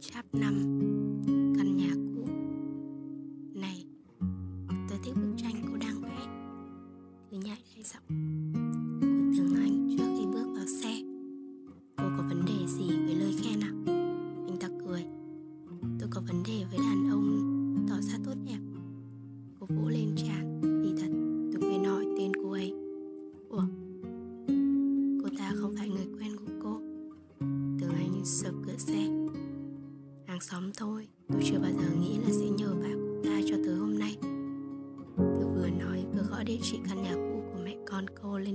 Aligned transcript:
Chap 0.00 0.24
5 0.32 0.89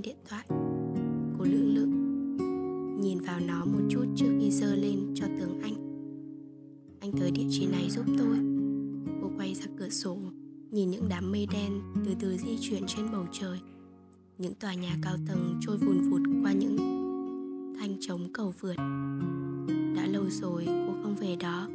điện 0.05 0.15
thoại. 0.29 0.45
Cô 1.37 1.45
lưỡng 1.45 1.75
lự, 1.75 1.85
Nhìn 3.01 3.19
vào 3.19 3.39
nó 3.39 3.65
một 3.65 3.79
chút 3.89 4.05
trước 4.15 4.37
khi 4.39 4.51
dơ 4.51 4.75
lên 4.75 5.13
cho 5.15 5.25
tường 5.39 5.61
anh. 5.61 5.73
Anh 6.99 7.11
tới 7.19 7.31
địa 7.31 7.45
chỉ 7.49 7.67
này 7.67 7.89
giúp 7.89 8.05
tôi. 8.17 8.37
Cô 9.21 9.31
quay 9.37 9.53
ra 9.53 9.65
cửa 9.77 9.89
sổ, 9.89 10.17
Nhìn 10.71 10.91
những 10.91 11.09
đám 11.09 11.31
mây 11.31 11.47
đen 11.53 11.81
từ 12.05 12.11
từ 12.19 12.37
di 12.37 12.57
chuyển 12.61 12.83
trên 12.87 13.11
bầu 13.11 13.25
trời. 13.31 13.59
Những 14.37 14.53
tòa 14.53 14.73
nhà 14.73 14.95
cao 15.01 15.15
tầng 15.27 15.59
trôi 15.61 15.77
vùn 15.77 16.09
vụt 16.09 16.21
qua 16.43 16.53
những 16.53 16.77
thanh 17.79 17.97
trống 17.99 18.33
cầu 18.33 18.53
vượt. 18.59 18.75
Đã 19.95 20.07
lâu 20.07 20.23
rồi 20.29 20.63
cô 20.65 20.93
không 21.03 21.15
về 21.15 21.35
đó 21.35 21.67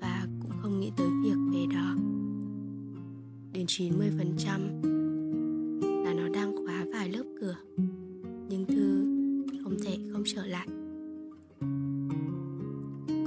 và 0.00 0.26
cũng 0.42 0.52
không 0.62 0.80
nghĩ 0.80 0.90
tới 0.96 1.08
việc 1.22 1.36
về 1.52 1.64
đó. 1.74 1.96
Đến 3.52 3.66
90% 3.66 4.95
trở 10.34 10.46
lại. 10.46 10.66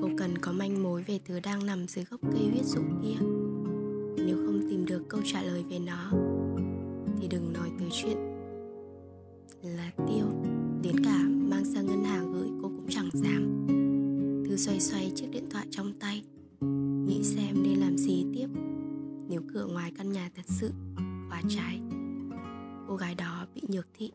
Cô 0.02 0.09
cần 0.17 0.38
có 0.42 0.52
manh 0.52 0.83
mối 0.83 1.03
về 1.03 1.19
thứ 1.25 1.39
đang 1.39 1.66
nằm 1.66 1.88
dưới 1.88 2.05
gốc 2.05 2.19
cây 2.31 2.50
huyết 2.52 2.66
dụ 2.66 2.81
kia. 3.03 3.25
Nếu 4.25 4.36
không 4.36 4.61
tìm 4.69 4.86
được 4.86 5.03
câu 5.09 5.22
trả 5.25 5.42
lời 5.42 5.64
về 5.70 5.80
nó, 5.80 6.11
thì 7.22 7.27
đừng 7.27 7.53
nói 7.53 7.72
tới 7.80 7.89
chuyện 7.92 8.17
là 9.64 9.92
tiêu. 9.97 10.25
Đến 10.83 10.95
cả 11.03 11.23
mang 11.23 11.66
sang 11.66 11.86
ngân 11.86 12.03
hàng 12.03 12.33
gửi, 12.33 12.50
cô 12.61 12.67
cũng 12.67 12.88
chẳng 12.89 13.09
dám. 13.14 13.66
Thư 14.47 14.58
xoay 14.58 14.80
xoay 14.80 15.11
chiếc 15.16 15.27
điện 15.31 15.50
thoại 15.50 15.67
trong 15.72 15.94
tay, 16.00 16.23
Nghĩ 17.08 17.23
xem 17.23 17.64
nên 17.64 17.80
làm 17.80 17.97
gì 17.97 18.25
tiếp. 18.33 18.47
Nếu 19.30 19.42
cửa 19.53 19.66
ngoài 19.66 19.92
căn 19.97 20.11
nhà 20.11 20.30
thật 20.36 20.45
sự 20.47 20.72
khóa 21.30 21.42
trái, 21.50 21.80
Cô 22.88 22.95
gái 22.95 23.16
đó 23.16 23.47
bị 23.55 23.61
nhược 23.67 23.88
thị. 23.97 24.11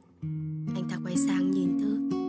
Anh 0.74 0.88
ta 0.90 0.98
quay 1.04 1.16
sang 1.16 1.50
nhìn 1.50 1.78
Thư 1.78 2.23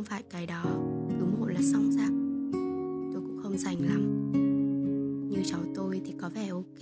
Không 0.00 0.06
phải 0.06 0.22
cái 0.30 0.46
đó 0.46 0.64
Cứ 1.20 1.26
một 1.38 1.46
là 1.46 1.60
xong 1.62 1.90
ra. 1.92 2.08
Tôi 3.12 3.22
cũng 3.22 3.40
không 3.42 3.58
dành 3.58 3.76
lắm. 3.80 4.32
Như 5.30 5.42
cháu 5.44 5.60
tôi 5.74 6.02
thì 6.04 6.14
có 6.20 6.28
vẻ 6.28 6.48
ok. 6.48 6.80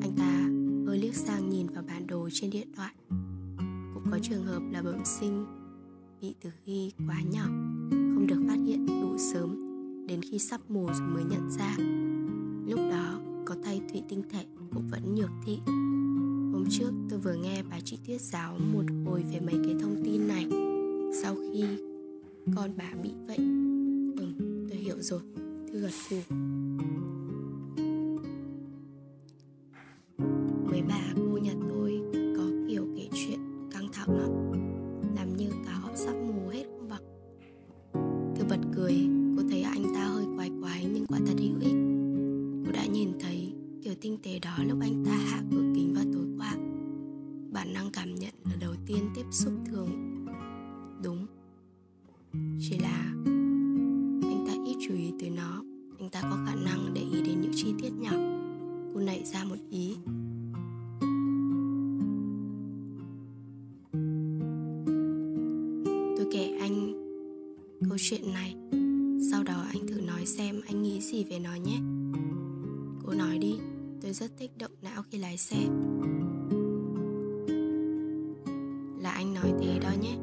Anh 0.00 0.12
ta 0.16 0.48
hơi 0.86 0.98
liếc 0.98 1.14
sang 1.14 1.50
nhìn 1.50 1.66
vào 1.66 1.84
bản 1.88 2.06
đồ 2.06 2.28
trên 2.32 2.50
điện 2.50 2.68
thoại. 2.76 2.94
Cũng 3.94 4.02
có 4.10 4.18
trường 4.22 4.44
hợp 4.44 4.62
là 4.72 4.82
bẩm 4.82 5.04
sinh 5.04 5.46
Bị 6.20 6.34
từ 6.42 6.50
khi 6.64 6.92
quá 7.08 7.20
nhỏ, 7.32 7.44
Không 7.90 8.26
được 8.26 8.44
phát 8.48 8.58
hiện 8.66 8.86
đủ 8.86 9.18
sớm 9.18 9.56
đến 10.08 10.20
khi 10.22 10.38
sắp 10.38 10.60
mù 10.68 10.86
rồi 10.86 11.08
mới 11.08 11.24
nhận 11.24 11.50
ra. 11.50 11.76
Lúc 12.68 12.80
đó 12.90 13.20
có 13.46 13.54
thay 13.64 13.80
thủy 13.92 14.02
tinh 14.08 14.22
thể 14.30 14.44
cũng 14.74 14.88
vẫn 14.88 15.14
nhược 15.14 15.30
thị. 15.46 15.58
Hôm 16.52 16.64
trước 16.70 16.90
tôi 17.10 17.18
vừa 17.18 17.34
nghe 17.34 17.62
bà 17.70 17.80
chị 17.84 17.98
tuyết 18.06 18.20
giáo 18.20 18.58
một 18.72 18.84
hồi 19.06 19.24
về 19.32 19.40
mấy 19.40 19.54
cái 19.64 19.74
thông 19.80 20.02
tin 20.04 20.28
này. 20.28 20.46
Sau 21.22 21.34
khi 21.34 21.64
con 22.54 22.70
bà 22.76 22.92
bị 23.02 23.10
vậy. 23.26 23.36
Ừ 24.16 24.32
tôi 24.68 24.78
hiểu 24.78 24.96
rồi. 25.00 25.20
Thư 25.72 25.80
gật 25.80 25.90
gù 26.10 26.16
sau 69.20 69.42
đó 69.42 69.64
anh 69.68 69.86
thử 69.86 70.00
nói 70.00 70.26
xem 70.26 70.60
anh 70.66 70.82
nghĩ 70.82 71.00
gì 71.00 71.24
về 71.24 71.38
nó 71.38 71.54
nhé. 71.54 71.78
Cô 73.06 73.14
nói 73.14 73.38
đi, 73.38 73.58
Tôi 74.02 74.12
rất 74.12 74.30
thích 74.38 74.50
động 74.58 74.70
não 74.82 75.02
khi 75.10 75.18
lái 75.18 75.36
xe. 75.36 75.56
Là 79.00 79.10
anh 79.10 79.34
nói 79.34 79.52
thế 79.60 79.78
đó 79.78 79.90
nhé. 80.02 80.16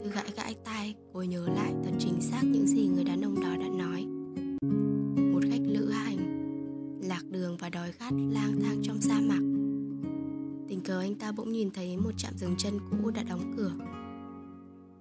Tôi 0.00 0.08
gãi 0.12 0.32
gãi 0.36 0.54
tai, 0.64 0.94
Cô 1.12 1.22
nhớ 1.22 1.46
lại 1.46 1.74
thật 1.84 1.90
chính 1.98 2.20
xác 2.20 2.42
những 2.44 2.66
gì 2.66 2.86
người 2.86 3.04
đàn 3.04 3.24
ông 3.24 3.40
đó 3.40 3.56
đã 3.60 3.68
nói. 3.68 4.04
Một 5.32 5.40
khách 5.50 5.62
lữ 5.66 5.90
hành, 5.90 6.18
Lạc 7.08 7.22
đường 7.30 7.56
và 7.56 7.68
đói 7.68 7.92
khát 7.92 8.12
lang 8.30 8.60
thang 8.62 8.80
trong 8.82 9.00
sa 9.00 9.20
mạc. 9.20 9.42
Tình 10.68 10.80
cờ 10.84 11.00
anh 11.00 11.14
ta 11.14 11.32
bỗng 11.32 11.52
nhìn 11.52 11.70
thấy 11.70 11.96
một 11.96 12.12
trạm 12.16 12.32
dừng 12.36 12.54
chân 12.58 12.78
cũ 12.90 13.10
đã 13.10 13.22
đóng 13.22 13.52
cửa. 13.56 13.72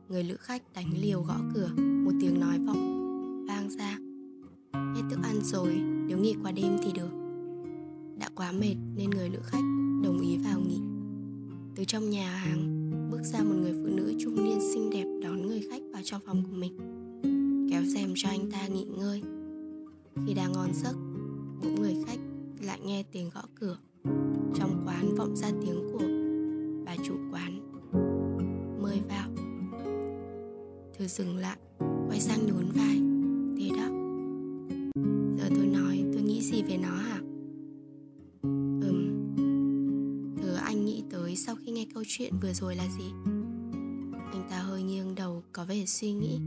Người 0.10 0.24
lữ 0.24 0.36
khách 0.36 0.62
đánh 0.74 0.90
liều 1.02 1.22
gõ 1.22 1.38
cửa. 1.54 1.93
Một 2.04 2.12
tiếng 2.22 2.40
nói 2.40 2.60
vọng, 2.60 3.06
vang 3.48 3.70
ra. 3.70 3.98
Hết 4.74 5.02
thức 5.10 5.20
ăn 5.24 5.40
rồi, 5.44 5.74
Nếu 6.08 6.18
nghỉ 6.18 6.36
qua 6.44 6.52
đêm 6.52 6.78
thì 6.84 6.92
được. 6.92 7.10
Đã 8.20 8.30
quá 8.36 8.52
mệt 8.52 8.76
nên 8.96 9.10
người 9.10 9.30
lữ 9.30 9.40
khách 9.44 9.64
Đồng 10.04 10.20
ý 10.22 10.38
vào 10.38 10.60
nghỉ. 10.60 10.80
Từ 11.76 11.84
trong 11.86 12.10
nhà 12.10 12.36
hàng, 12.36 12.90
Bước 13.12 13.22
ra 13.24 13.40
một 13.44 13.56
người 13.62 13.74
phụ 13.74 13.96
nữ 13.96 14.14
trung 14.20 14.44
niên 14.44 14.60
xinh 14.74 14.90
đẹp 14.90 15.06
Đón 15.24 15.48
người 15.48 15.62
khách 15.72 15.82
vào 15.94 16.02
trong 16.06 16.22
phòng 16.26 16.44
của 16.44 16.56
mình. 16.56 16.78
Kéo 17.72 17.82
rèm 17.84 18.14
cho 18.16 18.30
anh 18.30 18.52
ta 18.52 18.68
nghỉ 18.68 18.84
ngơi. 18.84 19.22
Khi 20.26 20.34
đang 20.34 20.52
ngon 20.52 20.70
giấc, 20.74 20.96
Bỗng 21.64 21.82
người 21.82 21.96
khách 22.08 22.20
lại 22.62 22.80
nghe 22.86 23.04
tiếng 23.12 23.30
gõ 23.34 23.42
cửa. 23.56 23.78
Trong 24.56 24.84
quán 24.86 25.16
vọng 25.16 25.36
ra 25.36 25.48
tiếng 25.62 25.92
của 25.92 26.06
Bà 26.86 26.96
chủ 27.06 27.14
quán. 27.32 27.60
Mời 28.82 29.02
vào. 29.10 29.30
Thư 30.98 31.08
dừng 31.08 31.38
lại 31.38 31.58
sang 32.24 32.48
nhún 32.48 32.72
vai. 32.76 33.02
Thế 33.58 33.70
đó. 33.78 33.88
Giờ 35.38 35.50
tôi 35.56 35.66
nói, 35.66 36.04
tôi 36.14 36.22
nghĩ 36.22 36.42
gì 36.42 36.64
về 36.64 36.78
nó 36.78 36.96
hả? 36.96 37.20
Ừm. 38.82 39.26
Thứ 40.42 40.54
anh 40.54 40.86
nghĩ 40.86 41.04
tới 41.10 41.36
sau 41.36 41.56
khi 41.56 41.72
nghe 41.72 41.86
câu 41.94 42.04
chuyện 42.08 42.34
vừa 42.42 42.54
rồi 42.54 42.76
là 42.76 42.84
gì? 42.98 43.12
Anh 44.32 44.48
ta 44.50 44.60
hơi 44.60 44.84
nghiêng 44.84 45.16
đầu, 45.16 45.44
có 45.52 45.66
vẻ 45.66 45.86
suy 45.86 46.12
nghĩ. 46.12 46.40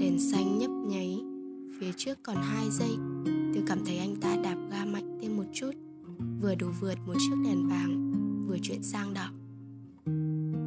Đèn 0.00 0.18
xanh 0.18 0.58
nhấp 0.58 0.70
nháy, 0.70 1.20
Phía 1.80 1.92
trước 1.96 2.18
còn 2.22 2.36
2 2.36 2.70
giây. 2.70 2.90
Tôi 3.54 3.62
cảm 3.66 3.84
thấy 3.84 3.98
anh 3.98 4.16
ta 4.16 4.36
đạp 4.44 4.56
ga 4.70 4.84
mạnh 4.84 5.18
thêm 5.22 5.36
một 5.36 5.46
chút, 5.52 5.70
Vừa 6.40 6.54
đủ 6.54 6.66
vượt 6.80 6.98
một 7.06 7.14
chiếc 7.18 7.36
đèn 7.44 7.68
vàng, 7.68 8.12
Vừa 8.48 8.58
chuyển 8.62 8.82
sang 8.82 9.14
đỏ. 9.14 9.30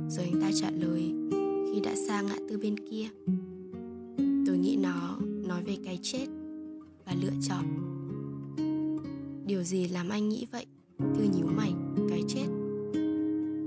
Rồi 0.10 0.26
anh 0.26 0.42
ta 0.42 0.52
trả 0.62 0.72
lời, 0.72 1.14
khi 1.74 1.80
đã 1.84 1.96
sang 2.08 2.26
ngã 2.26 2.36
tư 2.50 2.58
bên 2.58 2.76
kia 2.92 3.08
nghĩ 4.64 4.78
nó 4.82 5.18
nói 5.48 5.64
về 5.64 5.78
cái 5.86 6.00
chết 6.02 6.26
và 7.06 7.16
lựa 7.22 7.34
chọn. 7.42 7.66
Điều 9.46 9.64
gì 9.64 9.88
làm 9.88 10.10
anh 10.10 10.30
nghĩ 10.30 10.48
vậy? 10.52 10.66
Thư 11.00 11.24
nhíu 11.24 11.46
mày, 11.46 11.74
cái 12.10 12.24
chết. 12.28 12.46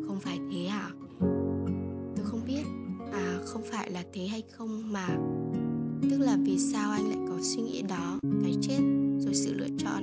Không 0.06 0.18
phải 0.20 0.38
thế 0.52 0.66
hả? 0.66 0.90
Tôi 2.16 2.24
không 2.24 2.40
biết. 2.46 2.62
À 3.12 3.38
không 3.44 3.62
phải 3.70 3.90
là 3.90 4.04
thế 4.12 4.26
hay 4.26 4.42
không 4.52 4.92
mà. 4.92 5.18
Tức 6.10 6.18
là 6.20 6.38
vì 6.42 6.58
sao 6.58 6.90
anh 6.90 7.08
lại 7.08 7.18
có 7.28 7.38
suy 7.42 7.62
nghĩ 7.62 7.82
đó, 7.82 8.18
cái 8.42 8.54
chết, 8.60 8.80
rồi 9.18 9.34
sự 9.34 9.54
lựa 9.54 9.68
chọn? 9.78 10.02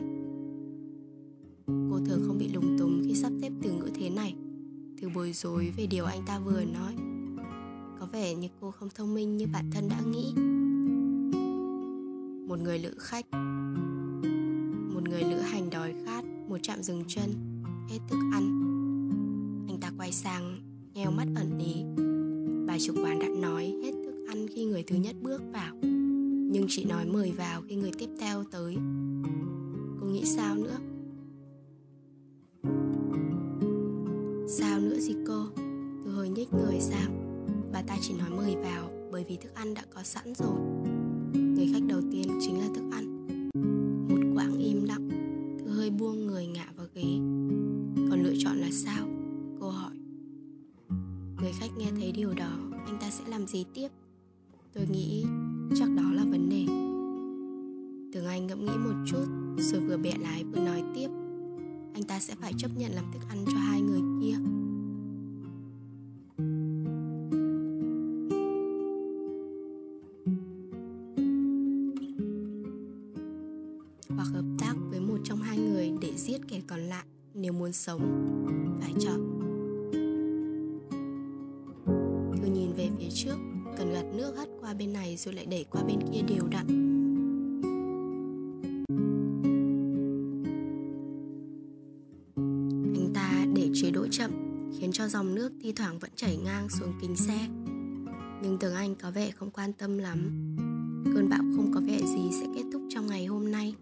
Cô 1.67 1.99
thường 2.05 2.23
không 2.27 2.37
bị 2.37 2.49
lúng 2.53 2.77
túng 2.79 3.01
khi 3.05 3.15
sắp 3.15 3.31
xếp 3.41 3.51
từ 3.61 3.71
ngữ 3.71 3.89
thế 3.93 4.09
này. 4.09 4.35
Từ 5.01 5.09
bối 5.15 5.33
rối 5.33 5.73
về 5.77 5.85
điều 5.85 6.05
anh 6.05 6.21
ta 6.25 6.39
vừa 6.39 6.63
nói. 6.63 6.95
Có 7.99 8.05
vẻ 8.11 8.35
như 8.35 8.47
cô 8.61 8.71
không 8.71 8.89
thông 8.95 9.13
minh 9.13 9.37
như 9.37 9.47
bản 9.53 9.71
thân 9.71 9.89
đã 9.89 10.01
nghĩ 10.11 10.52
một 12.53 12.59
người 12.59 12.79
lữ 12.79 12.93
khách. 12.97 13.25
Một 14.93 15.09
người 15.09 15.21
lữ 15.21 15.37
hành 15.37 15.69
đói 15.69 15.93
khát, 16.05 16.25
một 16.47 16.57
chạm 16.61 16.83
dừng 16.83 17.03
chân, 17.07 17.29
hết 17.89 17.97
thức 18.09 18.17
ăn. 18.33 18.43
Anh 19.67 19.77
ta 19.81 19.91
quay 19.97 20.11
sang, 20.11 20.57
nheo 20.93 21.11
mắt 21.11 21.27
ẩn 21.35 21.59
ý. 21.59 21.83
Bà 22.67 22.77
chủ 22.79 22.93
quán 23.03 23.19
đã 23.19 23.27
nói 23.27 23.73
hết 23.83 23.91
thức 23.91 24.25
ăn 24.27 24.47
khi 24.47 24.65
người 24.65 24.83
thứ 24.83 24.95
nhất 24.95 25.15
bước 25.21 25.41
vào, 25.53 25.75
nhưng 26.51 26.65
chỉ 26.69 26.85
nói 26.85 27.05
mời 27.05 27.31
vào 27.31 27.61
khi 27.67 27.75
người 27.75 27.91
tiếp 27.99 28.09
theo 28.19 28.43
tới. 28.51 28.75
Cô 30.01 30.07
nghĩ 30.07 30.25
sao 30.25 30.55
nữa? 30.55 30.77
Sao 34.47 34.79
nữa 34.79 34.99
gì 34.99 35.15
cô? 35.27 35.45
Tôi 36.05 36.13
hơi 36.13 36.29
nhích 36.29 36.53
người 36.53 36.79
sang 36.79 37.39
bà 37.73 37.81
ta 37.81 37.97
chỉ 38.01 38.13
nói 38.13 38.29
mời 38.29 38.55
vào 38.55 38.89
bởi 39.11 39.25
vì 39.29 39.37
thức 39.37 39.55
ăn 39.55 39.73
đã 39.73 39.81
có 39.95 40.03
sẵn 40.03 40.33
rồi 40.35 40.92
cách 41.83 41.89
đầu 41.89 42.01
tiên 42.11 42.39
chính 42.41 42.59
là 42.59 42.67
thức 42.75 42.83
ăn. 42.91 43.27
Một 44.09 44.19
quãng 44.35 44.57
im 44.57 44.83
lặng 44.83 45.09
tôi 45.59 45.73
hơi 45.73 45.89
buông 45.89 46.27
người 46.27 46.47
ngả 46.47 46.67
vào 46.75 46.87
ghế. 46.93 47.19
Còn 48.09 48.23
lựa 48.23 48.33
chọn 48.37 48.57
là 48.57 48.67
sao? 48.71 49.07
Cô 49.59 49.69
hỏi. 49.69 49.91
Người 51.41 51.51
khách 51.59 51.77
nghe 51.77 51.91
thấy 51.91 52.11
điều 52.11 52.33
đó, 52.33 52.51
anh 52.85 52.97
ta 53.01 53.09
sẽ 53.09 53.23
làm 53.27 53.47
gì 53.47 53.65
tiếp? 53.73 53.87
Tôi 54.73 54.87
nghĩ 54.91 55.25
chắc 55.75 55.89
đó 55.95 56.03
là 56.11 56.23
vấn 56.23 56.49
đề. 56.49 56.65
Tường 58.13 58.25
Anh 58.25 58.47
ngẫm 58.47 58.65
nghĩ 58.65 58.77
một 58.77 59.03
chút, 59.07 59.25
Rồi 59.57 59.81
vừa 59.81 59.97
bẻ 59.97 60.13
lái 60.19 60.43
vừa 60.43 60.59
nói 60.59 60.83
tiếp. 60.95 61.09
Anh 61.93 62.03
ta 62.07 62.19
sẽ 62.19 62.35
phải 62.35 62.53
chấp 62.57 62.71
nhận 62.77 62.91
làm 62.91 63.05
thức 63.13 63.21
ăn 63.29 63.45
cho 63.45 63.57
hai 63.57 63.81
người 63.81 64.01
kia. 64.21 64.35
Sống. 77.85 78.01
Phải 78.81 78.93
chọn. 78.99 79.19
Thư 82.41 82.47
nhìn 82.47 82.73
về 82.77 82.89
phía 82.99 83.09
trước, 83.13 83.35
cần 83.77 83.93
gạt 83.93 84.05
nước 84.15 84.37
hắt 84.37 84.47
qua 84.61 84.73
bên 84.73 84.93
này 84.93 85.17
rồi 85.17 85.33
lại 85.33 85.45
đẩy 85.45 85.65
qua 85.69 85.83
bên 85.83 85.99
kia 86.13 86.21
đều 86.27 86.47
đặn. 86.51 86.67
Anh 92.95 93.11
ta 93.13 93.45
để 93.55 93.69
chế 93.73 93.91
độ 93.91 94.07
chậm, 94.11 94.31
khiến 94.79 94.91
cho 94.91 95.07
dòng 95.07 95.35
nước 95.35 95.51
thi 95.61 95.73
thoảng 95.75 95.99
vẫn 95.99 96.11
chảy 96.15 96.37
ngang 96.37 96.69
xuống 96.69 96.93
kính 97.01 97.15
xe. 97.15 97.47
Nhưng 98.41 98.57
tường 98.59 98.73
anh 98.73 98.95
có 98.95 99.11
vẻ 99.11 99.31
không 99.31 99.51
quan 99.51 99.73
tâm 99.73 99.97
lắm. 99.97 100.17
Cơn 101.15 101.29
bão 101.29 101.41
không 101.55 101.71
có 101.73 101.81
vẻ 101.87 101.99
gì 101.99 102.29
sẽ 102.31 102.47
kết 102.55 102.63
thúc 102.73 102.81
trong 102.89 103.07
ngày 103.07 103.25
hôm 103.25 103.51
nay. 103.51 103.75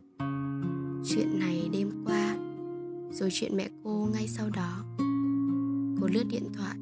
Chuyện 1.06 1.40
này 1.40 1.70
đêm 1.74 1.92
qua 2.06 2.21
rồi 3.22 3.30
chuyện 3.34 3.58
mẹ 3.58 3.70
cô 3.84 4.08
ngay 4.14 4.28
sau 4.28 4.50
đó. 4.50 4.84
Cô 6.02 6.08
lướt 6.08 6.24
điện 6.30 6.44
thoại. 6.54 6.76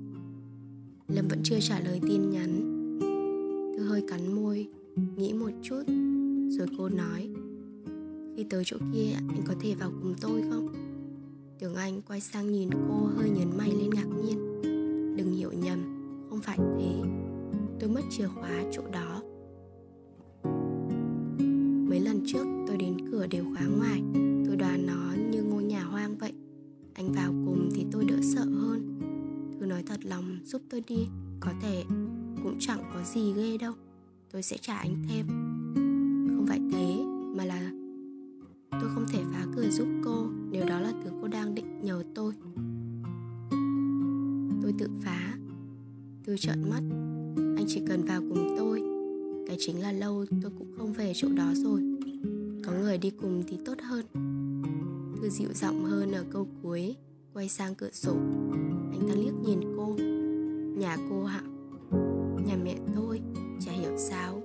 Lâm 1.08 1.28
vẫn 1.28 1.40
chưa 1.44 1.60
trả 1.60 1.80
lời 1.80 2.00
tin 2.10 2.30
nhắn. 2.30 2.50
Thư 3.78 3.84
hơi 3.84 4.04
cắn 4.08 4.36
môi, 4.36 4.68
nghĩ 5.18 5.34
một 5.34 5.50
chút 5.64 5.84
Rồi 6.50 6.68
cô 6.78 6.90
nói 6.90 7.30
Khi 8.38 8.46
tới 8.50 8.64
chỗ 8.66 8.78
kia 8.94 9.12
anh 9.14 9.42
có 9.48 9.54
thể 9.62 9.76
vào 9.76 9.92
cùng 10.02 10.16
tôi 10.22 10.42
không? 10.50 10.68
Tưởng 11.60 11.76
Anh 11.76 12.02
quay 12.02 12.22
sang 12.22 12.52
nhìn 12.52 12.70
cô 12.72 13.10
hơi 13.18 13.30
nhấn 13.30 13.58
mày 13.58 13.72
lên 13.72 13.90
ngạc 13.90 14.08
nhiên. 14.24 14.62
Đừng 15.18 15.32
hiểu 15.32 15.52
nhầm, 15.52 15.80
không 16.30 16.42
phải 16.42 16.58
thế. 16.58 17.02
Tôi 17.80 17.90
mất 17.90 18.02
chìa 18.10 18.28
khóa 18.28 18.64
chỗ 18.72 18.82
đó. 18.92 19.22
Mấy 21.90 22.00
lần 22.00 22.24
trước 22.28 22.46
tôi 22.68 22.78
đến 22.78 22.98
cửa 23.12 23.28
đều 23.28 23.44
khóa 23.44 23.68
ngoài. 23.78 24.19
Lòng 30.10 30.40
giúp 30.46 30.62
tôi 30.70 30.84
đi. 30.88 31.08
Có 31.40 31.52
thể 31.62 31.84
cũng 32.44 32.58
chẳng 32.60 32.92
có 32.94 33.04
gì 33.04 33.34
ghê 33.34 33.58
đâu. 33.58 33.74
Tôi 34.32 34.44
sẽ 34.44 34.58
trả 34.58 34.78
anh 34.78 35.04
thêm. 35.10 35.28
Không 36.36 36.46
phải 36.48 36.60
thế, 36.72 37.04
mà 37.36 37.46
là 37.46 37.72
tôi 38.72 38.90
không 38.96 39.06
thể 39.12 39.24
phá 39.34 39.46
cửa 39.56 39.70
giúp 39.70 39.88
cô. 40.06 40.28
Nếu 40.52 40.66
đó 40.66 40.80
là 40.80 40.94
thứ 41.04 41.10
cô 41.22 41.28
đang 41.28 41.56
định 41.56 41.82
nhờ 41.82 42.04
tôi 42.16 42.34
tôi 44.70 44.74
tự 44.80 44.90
phá. 45.04 45.38
Tôi 46.26 46.38
trợn 46.38 46.70
mắt. 46.70 46.82
Anh 47.36 47.66
chỉ 47.68 47.82
cần 47.88 48.04
vào 48.04 48.22
cùng 48.22 48.56
tôi. 48.58 48.82
Cái 49.48 49.58
chính 49.60 49.82
là 49.82 49.92
lâu, 49.92 50.26
tôi 50.42 50.52
cũng 50.58 50.72
không 50.78 50.94
về 50.94 51.14
chỗ 51.16 51.28
đó 51.36 51.52
rồi. 51.56 51.82
Có 52.66 52.72
người 52.72 52.98
đi 52.98 53.10
cùng 53.10 53.44
thì 53.48 53.58
tốt 53.66 53.76
hơn. 53.82 54.06
Thư 55.22 55.30
dịu 55.30 55.50
giọng 55.54 55.86
hơn 55.86 56.12
ở 56.12 56.26
câu 56.32 56.48
cuối. 56.64 56.96
Quay 57.34 57.50
sang 57.50 57.76
cửa 57.76 57.90
sổ 57.92 58.16
anh 59.00 59.08
ta 59.08 59.16
liếc 59.16 59.34
nhìn 59.34 59.60
cô. 59.78 59.96
Nhà 60.78 60.98
cô 61.10 61.24
hả 61.24 61.42
nhà 62.48 62.58
mẹ 62.64 62.76
tôi 62.96 63.22
chả 63.60 63.72
hiểu 63.72 63.98
sao 63.98 64.42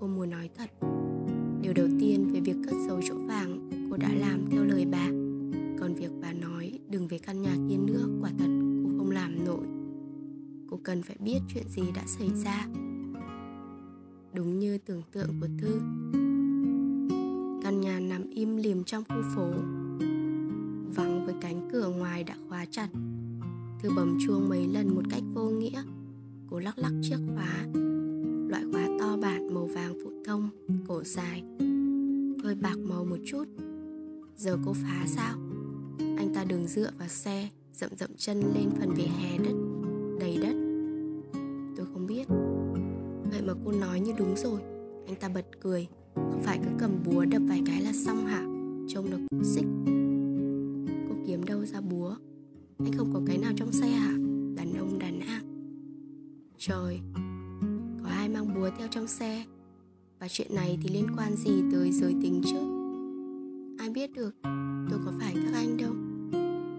cô 0.00 0.06
muốn 0.06 0.30
nói 0.30 0.50
thật. 0.54 0.70
Điều 1.60 1.72
đầu 1.72 1.86
tiên 2.00 2.30
về 2.32 2.40
việc 2.40 2.56
cất 2.64 2.74
giấu 2.88 3.00
chỗ 3.08 3.14
vàng 3.14 3.70
cô 3.90 3.96
đã 3.96 4.08
làm 4.12 4.44
theo 4.50 4.64
lời 4.64 4.86
bà. 4.92 5.06
Còn 5.80 5.94
việc 5.94 6.10
bà 6.22 6.32
nói 6.32 6.78
đừng 6.88 7.08
về 7.08 7.18
căn 7.18 7.42
nhà 7.42 7.56
kia 7.68 7.76
nữa 7.76 8.06
quả 8.20 8.30
thật 8.38 8.48
cô 8.84 8.90
không 8.98 9.10
làm 9.10 9.44
nổi. 9.44 9.66
Cô 10.70 10.78
cần 10.82 11.02
phải 11.02 11.16
biết 11.20 11.38
chuyện 11.54 11.68
gì 11.68 11.82
đã 11.94 12.02
xảy 12.06 12.28
ra. 12.44 12.66
Đúng 14.34 14.58
như 14.58 14.78
tưởng 14.78 15.02
tượng 15.12 15.40
của 15.40 15.48
thư, 15.60 15.80
căn 17.62 17.80
nhà 17.80 18.00
nằm 18.00 18.30
im 18.30 18.56
lìm 18.56 18.84
trong 18.84 19.04
khu 19.08 19.22
phố. 19.36 19.50
Vắng 20.94 21.26
với 21.26 21.34
cánh 21.40 21.68
cửa 21.72 21.88
ngoài 21.88 22.24
đã 22.24 22.34
khóa 22.48 22.66
chặt 22.70 22.88
thư 23.82 23.90
bấm 23.96 24.18
chuông 24.26 24.48
mấy 24.48 24.66
lần 24.66 24.94
một 24.94 25.02
cách 25.10 25.22
vô 25.34 25.50
nghĩa. 25.50 25.82
Cô 26.50 26.58
lắc 26.58 26.78
lắc 26.78 26.92
chiếc 27.02 27.16
khóa. 27.34 27.66
Loại 28.48 28.64
khóa 28.72 28.88
to 29.00 29.16
bản 29.16 29.54
màu 29.54 29.66
vàng 29.66 29.94
phổ 30.04 30.10
thông, 30.24 30.48
Cổ 30.88 31.02
dài. 31.04 31.42
Hơi 32.44 32.54
bạc 32.54 32.78
màu 32.78 33.04
một 33.04 33.16
chút. 33.26 33.44
Giờ 34.36 34.58
cô 34.64 34.72
phá 34.72 35.04
sao? 35.06 35.36
Anh 35.98 36.32
ta 36.34 36.44
đừng 36.44 36.66
dựa 36.66 36.90
vào 36.98 37.08
xe, 37.08 37.48
Dậm 37.74 37.90
dậm 37.96 38.10
chân 38.16 38.40
lên 38.54 38.70
phần 38.80 38.90
vỉa 38.94 39.02
hè 39.02 39.38
đất, 39.38 39.54
Đầy 40.20 40.38
đất. 40.42 40.54
Tôi 41.76 41.86
không 41.92 42.06
biết. 42.06 42.28
Vậy 43.30 43.42
mà 43.46 43.52
cô 43.64 43.72
nói 43.72 44.00
như 44.00 44.12
đúng 44.18 44.36
rồi. 44.36 44.60
Anh 45.06 45.16
ta 45.20 45.28
bật 45.28 45.46
cười. 45.60 45.86
Không 46.14 46.42
phải 46.42 46.58
cứ 46.58 46.70
cầm 46.78 46.90
búa 47.04 47.24
đập 47.24 47.42
vài 47.48 47.62
cái 47.66 47.82
là 47.82 47.92
xong 47.92 48.26
hả? 48.26 48.42
Trông 48.88 49.10
nó 49.10 49.16
cũng 49.30 49.44
xích. 49.44 49.66
Anh 52.78 52.92
không 52.96 53.10
có 53.12 53.20
cái 53.26 53.38
nào 53.38 53.52
trong 53.56 53.72
xe 53.72 53.88
hả? 53.88 54.12
Đàn 54.56 54.74
ông 54.78 54.98
đàn 54.98 55.20
an 55.20 55.42
Trời, 56.58 57.00
có 58.02 58.08
ai 58.08 58.28
mang 58.28 58.54
búa 58.54 58.70
theo 58.78 58.88
trong 58.90 59.06
xe? 59.06 59.44
Và 60.20 60.28
chuyện 60.28 60.54
này 60.54 60.78
thì 60.82 60.88
liên 60.88 61.06
quan 61.16 61.36
gì 61.36 61.62
tới 61.72 61.92
giới 61.92 62.14
tính 62.22 62.42
chứ? 62.44 62.58
Ai 63.78 63.90
biết 63.90 64.12
được 64.12 64.36
tôi 64.90 65.00
có 65.04 65.12
phải 65.20 65.34
các 65.34 65.52
anh 65.54 65.76
đâu. 65.76 65.92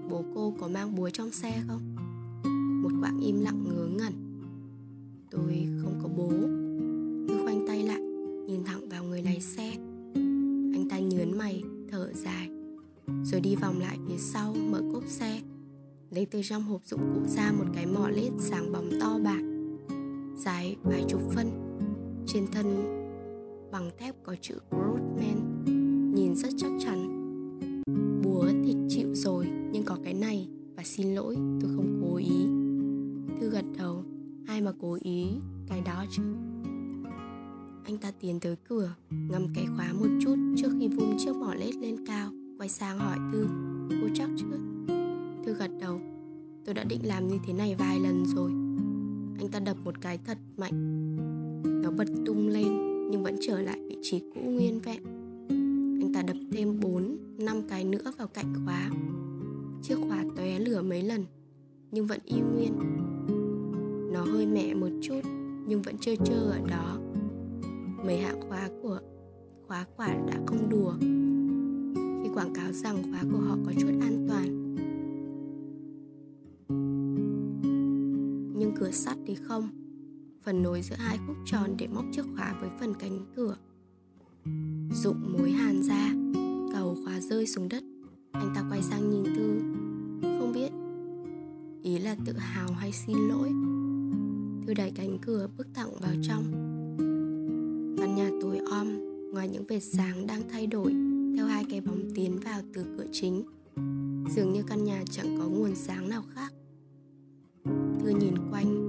Bố 0.10 0.24
cô 0.36 0.54
có 0.60 0.68
mang 0.68 0.96
búa 0.96 1.10
trong 1.10 1.32
xe 1.32 1.64
không? 1.68 1.96
Một 2.84 2.90
quãng 3.02 3.20
im 3.20 3.40
lặng 3.40 3.64
ngớ 3.64 3.88
ngẩn. 3.88 4.14
Tôi 5.32 5.68
không 5.82 6.00
có 6.04 6.10
bố. 6.18 6.30
Tôi 7.28 7.44
khoanh 7.44 7.68
tay 7.68 7.84
lại 7.84 8.02
Nhìn 8.48 8.64
thẳng 8.64 8.90
vào 8.90 9.04
người 9.04 9.22
lái 9.22 9.42
xe. 9.42 9.70
Anh 10.74 10.88
ta 10.90 11.00
nhớn 11.00 11.38
mày 11.38 11.64
thở 11.92 12.14
dài 12.14 12.50
Rồi 13.24 13.42
đi 13.42 13.56
vòng 13.56 13.80
lại 13.80 13.98
phía 14.08 14.18
sau 14.18 14.56
Mở 14.72 14.82
cốp 14.94 15.04
xe. 15.08 15.42
Lấy 16.13 16.25
từ 16.25 16.41
trong 16.43 16.63
hộp 16.63 16.82
dụng 16.86 17.00
cụ 17.13 17.27
ra 17.27 17.51
một 17.51 17.65
cái 17.74 17.86
mỏ 17.86 18.10
lết 18.10 18.32
sáng 18.39 18.72
bóng 18.72 18.89
to 19.01 19.20
bạc, 19.24 19.41
dài 20.38 20.75
vài 20.84 21.03
chục 21.08 21.22
phân. 21.36 21.51
Trên 22.27 22.48
thân 22.51 22.65
bằng 23.72 23.91
thép 23.98 24.15
có 24.24 24.36
chữ 24.41 24.55
Grootman 24.72 25.63
nhìn 26.15 26.36
rất 26.36 26.50
chắc 26.58 26.72
chắn. 26.79 27.10
Búa 28.24 28.46
thì 28.63 28.75
chịu 28.89 29.15
rồi 29.15 29.48
nhưng 29.72 29.84
có 29.86 29.98
cái 30.03 30.13
này 30.13 30.48
và 30.75 30.84
xin 30.84 31.15
lỗi 31.15 31.36
tôi 31.62 31.72
không 31.75 32.01
cố 32.01 32.15
ý. 32.15 32.46
Thư 33.39 33.50
gật 33.50 33.65
đầu 33.77 34.03
ai 34.48 34.62
mà 34.62 34.72
cố 34.82 34.98
ý 35.01 35.27
cái 35.67 35.82
đó 35.82 36.05
chứ. 36.12 36.24
Anh 37.86 37.98
ta 38.01 38.12
tiến 38.20 38.39
tới 38.39 38.55
cửa 38.70 38.93
Ngâm 39.10 39.48
cái 39.55 39.65
khóa 39.75 39.93
một 39.93 40.10
chút 40.24 40.36
Trước 40.58 40.70
khi 40.79 40.88
vung 40.88 41.15
chiếc 41.20 41.36
mỏ 41.36 41.53
lết 41.53 41.75
lên 41.75 42.05
cao 42.08 42.32
Quay 42.58 42.70
sang 42.70 43.00
hỏi 43.00 43.17
Thư 43.32 43.48
Cô 43.89 44.08
chắc 44.15 44.29
chứ 44.38 44.46
Thư 45.46 45.54
gật 45.54 45.72
đầu. 45.82 46.00
Tôi 46.66 46.76
đã 46.76 46.84
định 46.84 47.08
làm 47.08 47.28
như 47.28 47.38
thế 47.48 47.54
này 47.54 47.76
vài 47.76 48.00
lần 48.00 48.26
rồi. 48.26 48.52
Anh 49.40 49.52
ta 49.52 49.60
đập 49.60 49.78
một 49.84 50.02
cái 50.02 50.20
thật 50.26 50.38
mạnh. 50.58 50.74
Nó 51.84 51.92
bật 51.92 52.08
tung 52.26 52.48
lên 52.48 52.68
Nhưng 53.12 53.24
vẫn 53.24 53.36
trở 53.42 53.62
lại 53.62 53.80
vị 53.88 53.98
trí 54.02 54.20
cũ 54.20 54.42
nguyên 54.42 54.80
vẹn. 54.80 55.04
Anh 56.02 56.12
ta 56.14 56.22
đập 56.22 56.38
thêm 56.52 56.80
4, 56.80 57.18
5 57.38 57.62
cái 57.70 57.84
nữa 57.84 58.12
vào 58.18 58.28
cạnh 58.28 58.54
khóa. 58.66 58.90
Chiếc 59.82 59.96
khóa 60.08 60.26
tóe 60.36 60.60
lửa 60.60 60.82
mấy 60.82 61.04
lần 61.04 61.26
Nhưng 61.92 62.08
vẫn 62.08 62.20
y 62.26 62.40
nguyên. 62.40 62.74
Nó 64.14 64.24
hơi 64.24 64.48
mẹ 64.48 64.74
một 64.74 64.90
chút 65.02 65.22
Nhưng 65.68 65.82
vẫn 65.82 65.98
trơ 65.98 66.16
trơ 66.26 66.36
ở 66.36 66.60
đó. 66.70 67.00
Mấy 68.06 68.18
hạng 68.18 68.42
khóa 68.50 68.70
của 68.82 69.00
khóa 69.68 69.86
quả 69.98 70.16
đã 70.28 70.40
không 70.46 70.70
đùa. 70.70 70.94
Khi 72.24 72.30
quảng 72.34 72.54
cáo 72.54 72.72
rằng 72.72 73.04
khóa 73.12 73.24
của 73.32 73.40
họ 73.40 73.58
có 73.66 73.72
chút 73.80 73.92
an 74.02 74.26
toàn 74.30 74.62
sắt 78.94 79.18
thì 79.26 79.36
không? 79.36 79.70
Phần 80.44 80.64
nối 80.64 80.82
giữa 80.82 80.96
hai 80.96 81.18
khúc 81.28 81.36
tròn 81.46 81.76
để 81.78 81.88
móc 81.88 82.06
chiếc 82.12 82.26
khóa 82.36 82.56
với 82.62 82.70
phần 82.80 82.94
cánh 83.00 83.20
cửa. 83.36 83.56
Dụng 85.04 85.34
mối 85.38 85.52
hàn 85.52 85.84
ra, 85.84 86.14
Cầu 86.74 86.98
khóa 87.04 87.20
rơi 87.20 87.48
xuống 87.48 87.70
đất. 87.70 87.84
Anh 88.32 88.54
ta 88.56 88.64
quay 88.70 88.82
sang 88.82 89.10
nhìn 89.10 89.24
Tư. 89.36 89.62
Không 90.22 90.52
biết, 90.54 90.72
Ý 91.84 92.00
là 92.00 92.16
tự 92.26 92.34
hào 92.34 92.72
hay 92.72 92.92
xin 92.92 93.18
lỗi? 93.18 93.50
Thư 94.68 94.74
đẩy 94.74 94.92
cánh 94.96 95.18
cửa 95.22 95.48
bước 95.58 95.68
thẳng 95.74 95.90
vào 96.02 96.14
trong. 96.28 96.44
Căn 97.98 98.16
nhà 98.16 98.30
tối 98.42 98.58
om, 98.72 98.88
Ngoài 99.34 99.50
những 99.50 99.66
vệt 99.68 99.84
sáng 99.84 100.28
đang 100.28 100.42
thay 100.50 100.68
đổi 100.68 100.94
Theo 101.36 101.46
hai 101.46 101.66
cái 101.70 101.82
bóng 101.82 102.12
tiến 102.16 102.40
vào 102.40 102.62
từ 102.74 102.86
cửa 102.98 103.06
chính. 103.12 103.44
Dường 104.36 104.54
như 104.54 104.64
căn 104.68 104.84
nhà 104.84 105.04
chẳng 105.12 105.38
có 105.40 105.48
nguồn 105.48 105.76
sáng 105.76 106.10
nào 106.10 106.24
khác. 106.34 106.54
Thư 108.00 108.10
nhìn 108.10 108.34
quanh 108.52 108.83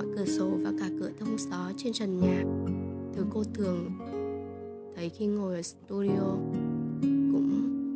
Mọi 0.00 0.08
cửa 0.16 0.24
sổ 0.24 0.50
và 0.62 0.72
cả 0.78 0.90
cửa 0.98 1.10
thông 1.18 1.38
gió 1.38 1.72
trên 1.76 1.92
trần 1.92 2.20
nhà. 2.20 2.44
Thứ 3.14 3.24
cô 3.30 3.44
thường 3.54 3.90
thấy 4.96 5.08
khi 5.08 5.26
ngồi 5.26 5.54
ở 5.54 5.62
studio 5.62 6.20
cũng 7.32 7.94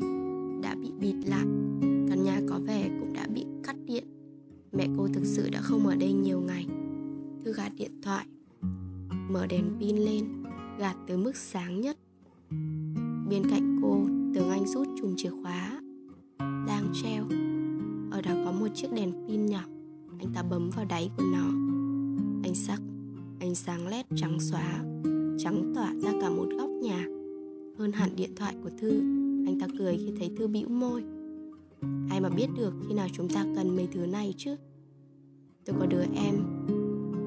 đã 0.63 0.75
bị 0.75 0.93
bịt 1.01 1.15
lại. 1.27 1.45
Căn 1.81 2.25
nhà 2.25 2.41
có 2.49 2.61
vẻ 2.67 2.89
cũng 3.01 3.13
đã 3.13 3.27
bị 3.35 3.47
cắt 3.63 3.77
điện. 3.87 4.05
Mẹ 4.73 4.89
cô 4.97 5.09
thực 5.15 5.25
sự 5.25 5.51
đã 5.51 5.61
không 5.61 5.87
ở 5.87 5.95
đây 5.95 6.13
nhiều 6.13 6.41
ngày. 6.41 6.67
Thư 7.45 7.53
gạt 7.53 7.73
điện 7.77 8.01
thoại, 8.03 8.27
mở 9.31 9.47
đèn 9.47 9.65
pin 9.81 9.97
lên, 9.97 10.25
gạt 10.79 10.97
tới 11.07 11.17
mức 11.17 11.37
sáng 11.37 11.81
nhất. 11.81 11.97
Bên 13.31 13.43
cạnh 13.51 13.79
cô, 13.83 14.01
tường 14.35 14.51
anh 14.51 14.67
rút 14.67 14.89
chùm 15.01 15.15
chìa 15.17 15.31
khóa 15.43 15.81
đang 16.39 16.93
treo. 17.03 17.25
Ở 18.11 18.23
đó 18.23 18.33
có 18.45 18.53
một 18.53 18.69
chiếc 18.75 18.93
đèn 18.93 19.13
pin 19.29 19.47
nhỏ. 19.47 19.63
Anh 20.19 20.33
ta 20.35 20.43
bấm 20.43 20.71
vào 20.71 20.85
đáy 20.85 21.11
của 21.17 21.25
nó. 21.33 21.74
Anh 22.45 22.55
sắc, 22.55 22.81
ánh 23.41 23.55
sáng 23.55 23.89
led 23.89 24.07
trắng 24.17 24.41
xóa, 24.41 24.85
trắng 25.39 25.73
tỏa 25.75 25.95
ra 25.95 26.13
cả 26.21 26.31
một 26.31 26.47
góc 26.59 26.71
nhà. 26.71 27.07
Hơn 27.79 27.93
hẳn 27.93 28.11
điện 28.17 28.31
thoại 28.37 28.55
của 28.63 28.71
thư, 28.81 28.91
anh 29.47 29.59
ta 29.61 29.67
cười 29.79 29.97
khi 29.97 30.13
thấy 30.19 30.31
thư 30.39 30.47
bĩu 30.47 30.69
môi. 30.69 31.05
Ai 32.11 32.21
mà 32.21 32.29
biết 32.29 32.47
được 32.57 32.75
khi 32.89 32.95
nào 32.95 33.09
chúng 33.13 33.29
ta 33.29 33.47
cần 33.57 33.77
mấy 33.77 33.89
thứ 33.93 34.07
này 34.07 34.35
chứ? 34.37 34.57
Tôi 35.65 35.77
có 35.79 35.87
đứa 35.87 36.03
em, 36.15 36.35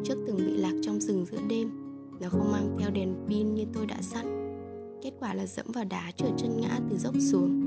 trước 0.03 0.15
từng 0.27 0.37
bị 0.37 0.57
lạc 0.57 0.73
trong 0.81 1.01
rừng 1.01 1.25
giữa 1.31 1.41
đêm. 1.49 1.69
Nó 2.21 2.29
không 2.29 2.51
mang 2.51 2.75
theo 2.79 2.89
đèn 2.89 3.15
pin 3.27 3.55
như 3.55 3.63
tôi 3.73 3.85
đã 3.85 4.01
sẵn. 4.01 4.25
Kết 5.03 5.11
quả 5.19 5.33
là 5.33 5.45
dẫm 5.45 5.65
vào 5.73 5.85
đá 5.85 6.11
trượt 6.17 6.31
chân 6.37 6.61
ngã 6.61 6.79
từ 6.89 6.97
dốc 6.97 7.15
xuống. 7.19 7.61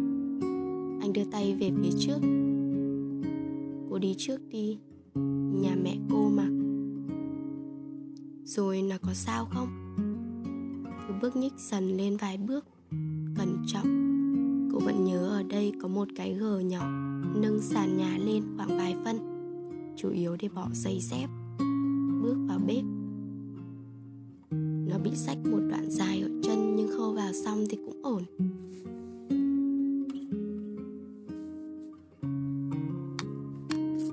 Anh 1.00 1.12
đưa 1.12 1.25
tay 1.33 1.57
về 1.61 1.71
phía 1.83 1.99
trước. 1.99 2.19
Cô 3.90 3.99
đi 3.99 4.14
trước 4.19 4.40
đi, 4.49 4.78
nhà 5.62 5.76
mẹ 5.83 5.97
cô 6.11 6.28
mà 6.28 6.60
rồi 8.50 8.83
là 8.83 8.99
có 8.99 9.14
sao 9.14 9.49
không? 9.54 9.69
Cứ 11.09 11.14
bước 11.23 11.37
nhích 11.37 11.52
dần 11.59 11.97
lên 11.97 12.16
vài 12.16 12.37
bước. 12.37 12.64
Cẩn 13.37 13.62
trọng. 13.66 13.87
Cô 14.73 14.78
vẫn 14.78 15.04
nhớ 15.04 15.28
ở 15.28 15.42
đây 15.42 15.73
có 15.83 15.88
một 15.88 16.09
cái 16.16 16.35
gờ 16.35 16.59
nhỏ 16.59 16.88
nâng 17.35 17.59
sàn 17.61 17.97
nhà 17.97 18.19
lên 18.19 18.45
khoảng 18.57 18.78
vài 18.78 18.95
phân. 19.04 19.19
Chủ 19.97 20.11
yếu 20.11 20.37
để 20.40 20.49
bỏ 20.49 20.69
giày 20.73 21.00
dép. 21.00 21.28
Bước 22.23 22.37
vào 22.49 22.59
bếp. 22.66 22.85
Nó 24.90 24.99
bị 24.99 25.11
sách 25.14 25.38
một 25.45 25.61
đoạn 25.71 25.90
dài 25.90 26.21
ở 26.21 26.28
chân 26.42 26.76
nhưng 26.76 26.88
khâu 26.88 27.12
vào 27.12 27.33
xong 27.33 27.64
thì 27.71 27.78
cũng 27.87 28.02
ổn. 28.02 28.23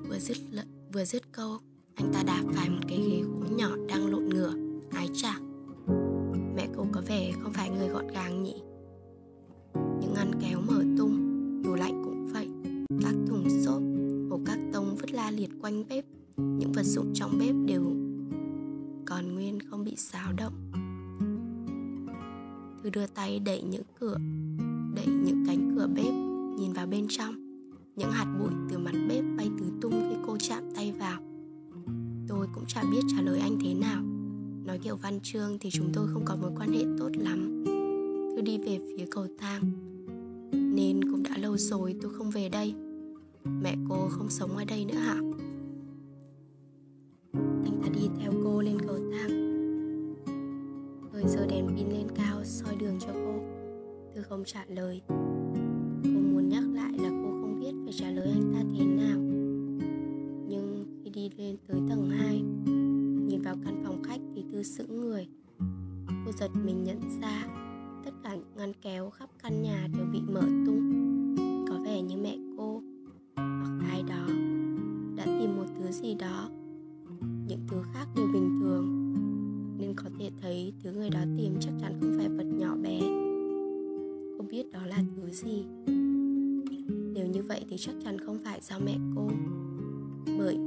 Vừa 0.08 0.18
dứt 0.18 0.36
lợ, 0.50 0.64
vừa 0.92 1.04
dứt 1.04 1.32
câu 1.32 1.58
anh 1.98 2.12
ta 2.12 2.22
đạp 2.22 2.42
phải 2.54 2.70
một 2.70 2.80
cái 2.88 2.98
ghế 2.98 3.22
gỗ 3.22 3.46
nhọn. 3.56 3.87
Người 7.78 7.88
gọn 7.88 8.08
gàng 8.08 8.42
nhỉ? 8.42 8.62
Những 9.74 10.14
ngăn 10.14 10.30
kéo 10.40 10.60
mở 10.66 10.82
tung 10.98 11.14
tủ 11.64 11.74
lạnh 11.74 12.02
cũng 12.04 12.26
vậy. 12.26 12.48
Các 13.02 13.14
thùng 13.28 13.48
xốp 13.64 13.82
hộp 14.30 14.40
các 14.46 14.58
tông 14.72 14.96
vứt 14.96 15.12
la 15.12 15.30
liệt 15.30 15.50
quanh 15.60 15.84
bếp, 15.88 16.04
những 16.36 16.72
vật 16.72 16.82
dụng 16.82 17.10
trong 17.14 17.38
bếp 17.38 17.54
đều 17.66 17.82
còn 19.06 19.34
nguyên 19.34 19.58
không 19.70 19.84
bị 19.84 19.96
xáo 19.96 20.32
động. 20.32 20.52
Thư 22.82 22.90
đưa 22.90 23.06
tay 23.06 23.38
đẩy 23.38 23.62
những 23.62 23.82
nói 35.34 35.58
thì 35.60 35.70
chúng 35.70 35.90
tôi 35.92 36.08
không 36.08 36.24
có 36.24 36.36
mối 36.36 36.50
quan 36.58 36.72
hệ 36.72 36.84
tốt 36.98 37.10
lắm. 37.16 37.64
Thư 38.36 38.42
đi 38.42 38.58
về 38.58 38.78
phía 38.78 39.04
cầu 39.10 39.26
thang. 39.38 39.62
Nên 40.74 41.04
cũng 41.04 41.22
đã 41.22 41.38
lâu 41.38 41.56
rồi 41.56 41.94
tôi 42.02 42.12
không 42.14 42.30
về 42.30 42.48
đây. 42.48 42.74
Mẹ 43.44 43.74
cô 43.88 44.08
không 44.10 44.30
sống 44.30 44.56
ở 44.56 44.64
đây 44.64 44.84
nữa 44.84 44.94
hả? 44.94 45.14
Anh 47.64 47.80
ta 47.82 47.88
đi 47.94 48.08
theo 48.20 48.32
cô 48.44 48.60
lên 48.60 48.78
cầu 48.86 48.98
thang. 49.12 49.30
Người 51.12 51.24
giơ 51.26 51.46
đèn 51.46 51.66
pin 51.76 51.88
lên 51.88 52.06
cao 52.14 52.44
soi 52.44 52.76
đường 52.76 52.98
cho 53.00 53.12
cô. 53.12 53.40
Thư 54.14 54.22
không 54.22 54.44
trả 54.46 54.64
lời. 54.68 55.00
Cô 56.04 56.20
muốn 56.32 56.48
nhắc 56.48 56.64
lại 56.74 56.92
là 56.92 57.08
cô 57.08 57.30
không 57.40 57.60
biết 57.60 57.72
phải 57.84 57.92
trả 57.92 58.10
lời 58.10 58.28
anh 58.32 58.52
ta 58.54 58.60
thế 58.78 58.84
nào. 58.84 59.18
Nhưng 60.48 60.84
khi 61.04 61.10
đi 61.10 61.30
lên 61.36 61.56
tới 61.66 61.80
tầng 61.88 62.10
2 62.10 62.42
vào 63.48 63.56
căn 63.64 63.82
phòng 63.84 64.02
khách 64.02 64.20
thì 64.34 64.44
thư 64.52 64.62
sững 64.62 65.00
người. 65.00 65.28
Cô 66.26 66.32
giật 66.40 66.50
mình 66.64 66.84
nhận 66.84 67.00
ra, 67.20 67.46
tất 68.04 68.10
cả 68.24 68.34
những 68.34 68.56
ngăn 68.56 68.72
kéo 68.82 69.10
khắp 69.10 69.30
căn 69.42 69.62
nhà 69.62 69.88
đều 69.96 70.06
bị 70.12 70.20
mở 70.20 70.40
tung. 70.40 71.34
Có 71.68 71.78
vẻ 71.84 72.02
như 72.02 72.16
mẹ 72.16 72.36
cô 72.56 72.82
hoặc 73.36 73.78
ai 73.90 74.02
đó 74.02 74.26
đã 75.16 75.24
tìm 75.24 75.56
một 75.56 75.64
thứ 75.78 75.90
gì 75.90 76.14
đó. 76.14 76.48
Những 77.48 77.66
thứ 77.68 77.76
khác 77.94 78.06
đều 78.16 78.26
bình 78.32 78.60
thường 78.60 79.14
nên 79.78 79.94
có 79.96 80.04
thể 80.18 80.30
thấy 80.42 80.72
thứ 80.82 80.92
người 80.92 81.10
đó 81.10 81.20
tìm 81.38 81.56
chắc 81.60 81.72
chắn 81.80 81.98
không 82.00 82.14
phải 82.18 82.28
vật 82.28 82.46
nhỏ 82.58 82.76
bé. 82.82 83.00
Cô 84.38 84.44
biết 84.50 84.72
đó 84.72 84.86
là 84.86 84.98
thứ 85.16 85.30
gì? 85.30 85.64
Nếu 87.14 87.26
như 87.26 87.42
vậy 87.42 87.64
thì 87.70 87.76
chắc 87.78 87.94
chắn 88.04 88.18
không 88.18 88.38
phải 88.44 88.60
do 88.62 88.78
mẹ 88.78 88.98
cô. 89.16 89.30
Bởi 90.38 90.58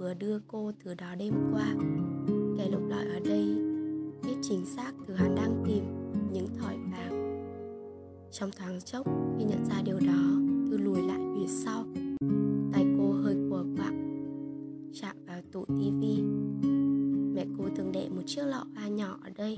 vừa 0.00 0.14
đưa 0.14 0.38
cô 0.48 0.72
thứ 0.84 0.94
đó 0.94 1.14
đêm 1.18 1.34
qua. 1.52 1.74
Kẻ 2.58 2.68
lục 2.70 2.82
lọi 2.88 3.04
ở 3.04 3.20
đây, 3.24 3.44
biết 4.22 4.36
chính 4.42 4.66
xác 4.66 4.92
thứ 5.06 5.14
hắn 5.14 5.34
đang 5.34 5.64
tìm, 5.66 5.84
những 6.32 6.46
thỏi 6.58 6.76
vàng. 6.76 7.46
Trong 8.32 8.50
thoáng 8.50 8.80
chốc, 8.80 9.06
khi 9.38 9.44
nhận 9.44 9.66
ra 9.66 9.82
điều 9.84 9.98
đó 10.00 10.22
thư 10.70 10.78
lùi 10.78 11.02
lại 11.02 11.20
phía 11.34 11.46
sau. 11.46 11.84
Tay 12.72 12.86
cô 12.98 13.12
hơi 13.12 13.36
cùa 13.50 13.64
quạng, 13.76 14.24
chạm 15.00 15.16
vào 15.26 15.40
tủ 15.52 15.64
tivi 15.64 16.22
mẹ 17.34 17.46
cô 17.58 17.64
từng 17.76 17.92
để 17.92 18.08
một 18.08 18.22
chiếc 18.26 18.42
lọ 18.42 18.64
hoa 18.74 18.88
nhỏ 18.88 19.18
ở 19.24 19.30
đây, 19.36 19.56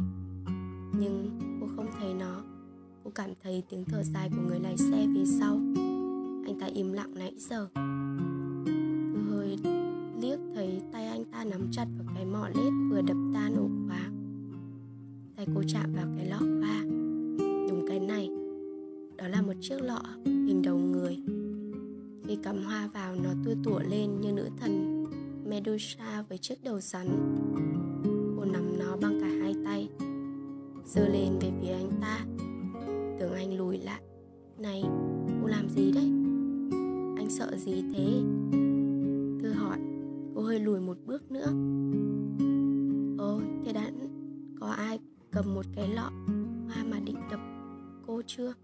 nhưng 1.00 1.38
cô 1.60 1.66
không 1.76 1.86
thấy 1.98 2.14
nó. 2.14 2.42
Cô 3.04 3.10
cảm 3.14 3.30
thấy 3.42 3.62
tiếng 3.68 3.84
thở 3.84 4.02
dài 4.02 4.30
của 4.36 4.42
người 4.48 4.60
lái 4.60 4.76
xe 4.76 5.06
phía 5.14 5.24
sau. 5.24 5.54
Anh 6.46 6.56
ta 6.60 6.66
im 6.66 6.92
lặng 6.92 7.14
nãy 7.14 7.34
giờ. 7.38 7.68
Ta 11.42 11.48
nắm 11.50 11.68
chặt 11.70 11.86
vào 11.98 12.14
cái 12.14 12.26
mỏ 12.26 12.48
lết 12.48 12.72
vừa 12.90 13.02
đập 13.02 13.16
tan 13.34 13.56
ổ 13.56 13.68
khóa 13.88 14.10
tay 15.36 15.46
cô 15.54 15.62
chạm 15.68 15.92
vào 15.92 16.06
cái 16.16 16.26
lọ 16.26 16.36
hoa 16.36 16.82
đúng 17.68 17.84
cái 17.88 18.00
này. 18.00 18.30
Đó 19.16 19.28
là 19.28 19.42
một 19.42 19.52
chiếc 19.60 19.82
lọ 19.82 20.02
hình 20.24 20.62
đầu 20.62 20.78
người. 20.78 21.18
Khi 22.24 22.38
cắm 22.42 22.64
hoa 22.64 22.88
vào, 22.94 23.14
nó 23.14 23.30
tua 23.44 23.54
tủa 23.64 23.78
lên 23.78 24.20
như 24.20 24.32
nữ 24.32 24.48
thần 24.60 25.04
Medusa 25.46 26.24
với 26.28 26.38
chiếc 26.38 26.64
đầu 26.64 26.80
rắn. 26.80 27.06
Cô 28.36 28.44
nắm 28.44 28.78
nó 28.78 28.96
bằng 28.96 29.20
cả 29.20 29.28
hai 29.40 29.54
tay, 29.64 29.88
giơ 30.84 31.08
lên 31.08 31.38
về 31.40 31.50
phía 31.62 31.72
anh 31.72 31.90
ta. 32.00 32.18
Tưởng 33.20 33.32
anh 33.32 33.56
lùi 33.58 33.78
lại. 33.78 34.00
Này, 34.58 34.82
cô 35.42 35.46
làm 35.46 35.68
gì 35.68 35.92
đấy? 35.92 36.10
Anh 37.16 37.26
sợ 37.30 37.56
gì 37.56 37.84
thế? 37.94 38.22
Cô 40.42 40.46
hơi 40.48 40.60
lùi 40.60 40.80
một 40.80 40.96
bước 41.06 41.30
nữa. 41.30 41.46
Ồ, 43.18 43.40
thế 43.64 43.72
đã 43.72 43.90
có 44.60 44.66
ai 44.66 44.98
cầm 45.30 45.54
một 45.54 45.66
cái 45.74 45.88
lọ 45.88 46.10
hoa 46.68 46.84
mà 46.90 46.98
định 47.04 47.16
đập 47.30 47.40
cô 48.06 48.22
chưa? 48.26 48.54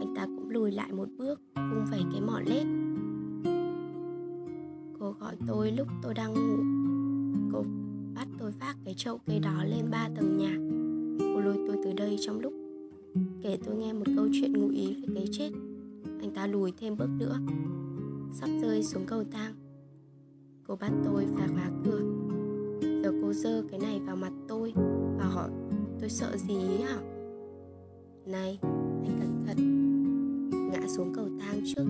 Anh 0.00 0.14
ta 0.16 0.26
cũng 0.26 0.50
lùi 0.50 0.72
lại 0.72 0.92
một 0.92 1.08
bước 1.18 1.40
vung 1.54 1.84
vẩy 1.90 2.02
cái 2.12 2.20
mỏ 2.20 2.40
lết. 2.40 2.66
Cô 4.98 5.14
gọi 5.20 5.36
tôi 5.46 5.72
lúc 5.72 5.88
tôi 6.02 6.14
đang 6.14 6.34
ngủ. 6.34 6.56
Cô 7.52 7.64
bắt 8.14 8.28
tôi 8.38 8.50
vác 8.60 8.76
cái 8.84 8.94
chậu 8.96 9.18
cây 9.26 9.38
đó 9.38 9.64
lên 9.64 9.90
ba 9.90 10.08
tầng 10.16 10.38
nhà. 10.38 10.56
Cô 11.34 11.40
lôi 11.40 11.56
tôi 11.66 11.76
từ 11.84 11.92
đây 11.92 12.16
trong 12.20 12.40
lúc 12.40 12.52
kể 13.42 13.58
tôi 13.64 13.76
nghe 13.76 13.92
một 13.92 14.06
câu 14.16 14.28
chuyện 14.32 14.52
ngụ 14.52 14.68
ý 14.68 14.94
về 14.94 15.14
cái 15.14 15.26
chết. 15.32 15.50
Anh 16.20 16.30
ta 16.34 16.46
lùi 16.46 16.72
thêm 16.80 16.96
bước 16.96 17.08
nữa 17.18 17.38
sắp 18.32 18.48
rơi 18.62 18.82
xuống 18.82 19.06
cầu 19.06 19.24
thang. 19.32 19.54
Cô 20.66 20.76
bắt 20.76 20.92
tôi 21.04 21.26
phải 21.36 21.48
khóa 21.48 21.70
cửa. 21.84 22.00
Giờ 23.02 23.12
cô 23.22 23.32
dơ 23.32 23.62
cái 23.70 23.80
này 23.80 24.00
vào 24.00 24.16
mặt 24.16 24.32
tôi 24.48 24.72
và 25.18 25.24
hỏi 25.24 25.50
tôi 26.00 26.10
sợ 26.10 26.36
gì 26.36 26.54
ấy 26.54 26.82
hả? 26.82 26.98
Này, 28.26 28.58
anh 29.04 29.18
cẩn 29.20 29.44
thận, 29.46 29.60
ngã 30.70 30.88
xuống 30.88 31.12
cầu 31.14 31.28
thang 31.40 31.60
trước. 31.66 31.84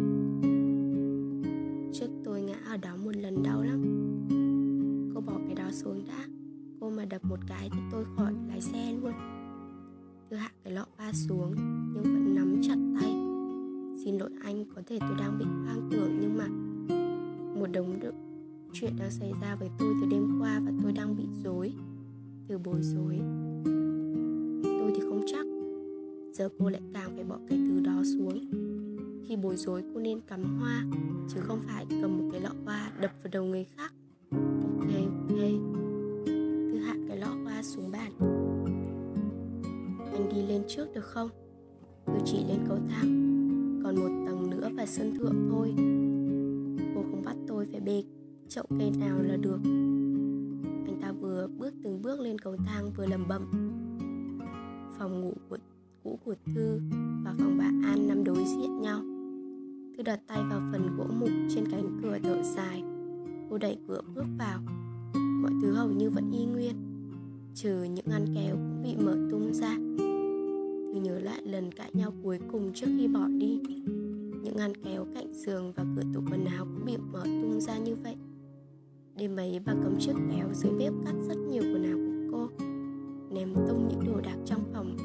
Trước 1.92 2.11
tôi 2.25 2.42
ngã 2.42 2.57
ở 2.66 2.76
đó 2.76 2.97
một 3.04 3.16
lần 3.16 3.42
đau 3.42 3.62
lắm. 3.62 3.83
Cô 5.14 5.21
bỏ 5.21 5.33
cái 5.47 5.54
đó 5.54 5.71
xuống 5.73 6.04
đã. 6.09 6.26
Cô 6.80 6.90
mà 6.90 7.04
đập 7.04 7.25
một 7.25 7.38
cái 7.47 7.71
thì 7.73 7.78
tôi 7.92 8.04
khỏi 8.16 8.33
lái 8.49 8.61
xe 8.61 8.92
luôn. 9.02 9.12
Tôi 10.30 10.38
hạ 10.38 10.50
cái 10.64 10.73
lọ 10.73 10.87
ba 10.99 11.12
xuống, 11.12 11.54
nhưng 11.95 12.02
vẫn 12.02 12.35
nắm 12.35 12.61
chặt 12.62 12.76
tay 13.00 13.08
xin 14.09 14.19
lỗi 14.19 14.31
anh 14.43 14.65
có 14.75 14.83
thể 14.87 14.99
tôi 15.00 15.17
đang 15.19 15.38
bị 15.38 15.45
hoang 15.45 15.88
tưởng, 15.91 16.19
nhưng 16.21 16.37
mà 16.38 16.47
một 17.61 17.67
đống 17.73 18.00
đựng 18.00 18.15
chuyện 18.73 18.93
đang 18.99 19.11
xảy 19.11 19.33
ra 19.43 19.57
với 19.61 19.69
tôi 19.79 19.95
từ 20.00 20.07
đêm 20.11 20.38
qua 20.41 20.61
và 20.65 20.73
tôi 20.83 20.93
đang 20.93 21.17
bị 21.17 21.25
dối 21.45 21.73
từ 22.49 22.59
bối 22.59 22.83
rối. 22.83 23.19
Tôi 24.65 24.93
thì 24.95 25.00
không 25.00 25.21
chắc. 25.27 25.47
Giờ 26.33 26.49
cô 26.59 26.69
lại 26.69 26.81
càng 26.95 27.11
phải 27.15 27.25
bỏ 27.25 27.38
cái 27.49 27.59
thứ 27.59 27.81
đó 27.81 28.03
xuống. 28.17 28.50
Khi 29.27 29.37
bối 29.37 29.57
rối, 29.57 29.83
cô 29.95 30.00
nên 30.00 30.21
cắm 30.21 30.59
hoa, 30.59 30.85
chứ 31.35 31.41
không 31.41 31.61
phải 31.67 31.87
cầm 32.03 32.19
một 32.19 32.29
cái 32.33 32.41
lọ 32.41 32.53
hoa 32.65 32.93
đập 33.00 33.11
vào 33.23 33.31
đầu 33.33 33.45
người 33.45 33.65
khác. 33.65 33.93
Ok 34.31 34.93
ok. 35.29 35.38
Thư 36.73 36.79
hạ 36.79 36.97
cái 37.09 37.17
lọ 37.17 37.31
hoa 37.45 37.62
xuống 37.62 37.91
bàn. 37.93 38.12
Anh 40.12 40.29
đi 40.35 40.47
lên 40.47 40.62
trước 40.69 40.87
được 40.95 41.05
không? 41.05 41.29
Tôi 42.07 42.21
chỉ 42.25 42.45
lên 42.49 42.59
cầu 42.69 42.79
thang 42.88 43.28
còn 43.88 43.97
một 43.97 44.26
tầng 44.26 44.50
nữa 44.50 44.68
và 44.76 44.87
sân 44.87 45.14
thượng 45.18 45.49
thôi. 45.50 45.75
Cô 46.95 47.02
không 47.11 47.23
bắt 47.25 47.37
tôi 47.49 47.66
phải 47.73 47.80
bê 47.80 48.04
chậu 48.49 48.64
cây 48.78 48.90
nào 49.00 49.23
là 49.23 49.37
được. 49.37 49.59
Anh 50.87 50.99
ta 51.02 51.12
vừa 51.12 51.47
bước 51.59 51.75
từng 51.85 52.02
bước 52.02 52.21
lên 52.21 52.38
cầu 52.38 52.57
thang 52.66 52.90
vừa 52.97 53.07
lầm 53.07 53.28
bầm 53.28 53.42
phòng 54.99 55.21
ngủ 55.21 55.33
của, 55.49 55.57
cũ 56.04 56.18
của 56.25 56.35
thư 56.54 56.80
và 57.25 57.35
phòng 57.38 57.59
bà 57.59 57.64
an 57.64 58.09
nằm 58.09 58.25
đối 58.25 58.45
diện 58.45 58.80
nhau. 58.80 59.00
Thư 59.97 60.02
đặt 60.02 60.21
tay 60.26 60.38
vào 60.50 60.61
phần 60.73 60.97
gỗ 60.97 61.07
mục 61.21 61.30
trên 61.54 61.64
cánh 61.71 62.00
cửa 62.02 62.18
thở 62.23 62.42
dài. 62.42 62.83
Cô 63.50 63.59
đẩy 63.59 63.78
cửa 63.88 64.00
bước 64.14 64.26
vào. 64.38 64.61
Mọi 65.14 65.52
thứ 65.62 65.73
hầu 65.73 65.90
như 65.90 66.11
vẫn 66.11 66.30
y 66.33 66.45
nguyên, 66.45 66.75
trừ 67.54 67.83
những 67.83 68.07
ngăn 68.09 68.25
kéo 68.35 68.57
cũng 68.57 68.83
bị 68.83 68.97
mở 69.04 69.16
tung 69.30 69.54
ra 69.54 69.76
nhớ 70.99 71.19
lại 71.19 71.43
lần 71.45 71.73
cãi 71.73 71.90
nhau 71.94 72.12
cuối 72.23 72.38
cùng 72.53 72.70
trước 72.75 72.87
khi 72.99 73.09
bỏ 73.09 73.29
đi. 73.29 73.61
Những 74.42 74.57
ngăn 74.57 74.73
kéo 74.85 75.07
cạnh 75.14 75.35
giường 75.35 75.73
và 75.77 75.85
cửa 75.96 76.03
tủ 76.14 76.20
quần 76.31 76.44
áo 76.44 76.64
cũng 76.64 76.85
bị 76.85 76.96
mở 76.96 77.23
tung 77.25 77.61
ra 77.61 77.79
như 77.79 77.94
vậy. 77.94 78.16
Đêm 79.16 79.37
ấy 79.37 79.61
bà 79.66 79.75
cầm 79.83 79.99
chiếc 80.01 80.12
kéo 80.31 80.49
dưới 80.55 80.73
bếp 80.79 80.92
cắt 81.05 81.14
rất 81.29 81.37
nhiều 81.51 81.62
quần 81.62 81.83
áo 81.83 81.96
của 81.96 82.33
cô 82.33 82.64
Ném 83.31 83.55
tung 83.55 83.88
những 83.88 84.05
đồ 84.07 84.20
đạc 84.20 84.37
trong 84.44 84.61
phòng. 84.73 84.96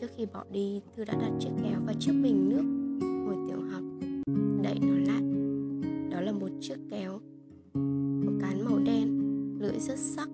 Trước 0.00 0.06
khi 0.16 0.26
bỏ 0.26 0.44
đi, 0.52 0.80
Thư 0.96 1.04
đã 1.04 1.14
đặt 1.14 1.30
chiếc 1.40 1.50
kéo 1.62 1.80
vào 1.86 1.94
chiếc 2.00 2.12
bình 2.22 2.48
nước 2.48 2.64
hồi 3.26 3.36
tiểu 3.48 3.60
học 3.72 3.82
Đẩy 4.62 4.78
nó 4.80 5.12
lại. 5.12 5.22
Đó 6.10 6.20
là 6.20 6.32
một 6.32 6.50
chiếc 6.60 6.78
kéo 6.90 7.20
Có 8.24 8.32
cán 8.40 8.64
màu 8.64 8.78
đen, 8.78 9.18
lưỡi 9.60 9.78
rất 9.78 9.98
sắc 9.98 10.28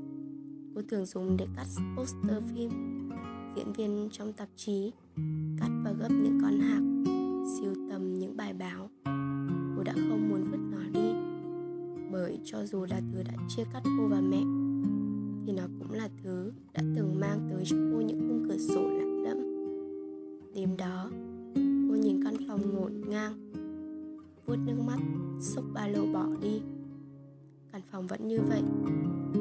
Cô 0.75 0.83
thường 0.89 1.07
dùng 1.07 1.37
để 1.37 1.47
cắt 1.57 1.67
poster 1.97 2.43
phim. 2.55 2.71
Diễn 3.57 3.73
viên 3.73 4.09
trong 4.13 4.33
tạp 4.33 4.49
chí 4.57 4.93
Cắt 5.61 5.69
và 5.85 5.93
gấp 5.93 6.09
những 6.11 6.39
con 6.43 6.61
hạc, 6.61 6.83
Siêu 7.57 7.75
tầm 7.91 8.19
những 8.19 8.37
bài 8.37 8.53
báo. 8.53 8.91
Cô 9.77 9.83
đã 9.83 9.93
không 9.93 10.29
muốn 10.29 10.43
vứt 10.51 10.59
nó 10.71 11.01
đi, 11.01 11.13
bởi 12.13 12.39
cho 12.45 12.67
dù 12.67 12.85
là 12.85 13.01
thứ 13.13 13.23
đã 13.23 13.35
chia 13.49 13.65
cắt 13.73 13.83
cô 13.99 14.09
và 14.09 14.21
mẹ, 14.21 14.43
thì 15.47 15.53
nó 15.53 15.63
cũng 15.79 15.93
là 15.93 16.09
thứ 16.23 16.53
đã 16.73 16.83
từng 16.97 17.21
mang 17.21 17.49
tới 17.51 17.65
cho 17.67 17.77
cô 17.93 18.01
những 18.01 18.21
khung 18.29 18.45
cửa 18.49 18.59
sổ 18.59 18.89
lạ 18.89 19.05
lẫm. 19.05 19.39
Đêm 20.55 20.77
đó, 20.77 21.11
cô 21.55 21.97
nhìn 21.97 22.25
căn 22.25 22.35
phòng 22.49 22.75
ngổn 22.75 22.93
ngang, 23.09 23.51
vuốt 24.47 24.57
nước 24.57 24.77
mắt, 24.87 24.99
xốc 25.41 25.65
ba 25.75 25.89
lô 25.89 26.07
bỏ 26.13 26.27
đi. 26.43 26.63
Căn 27.73 27.83
phòng 27.91 28.07
vẫn 28.07 28.29
như 28.29 28.41
vậy, 28.49 28.63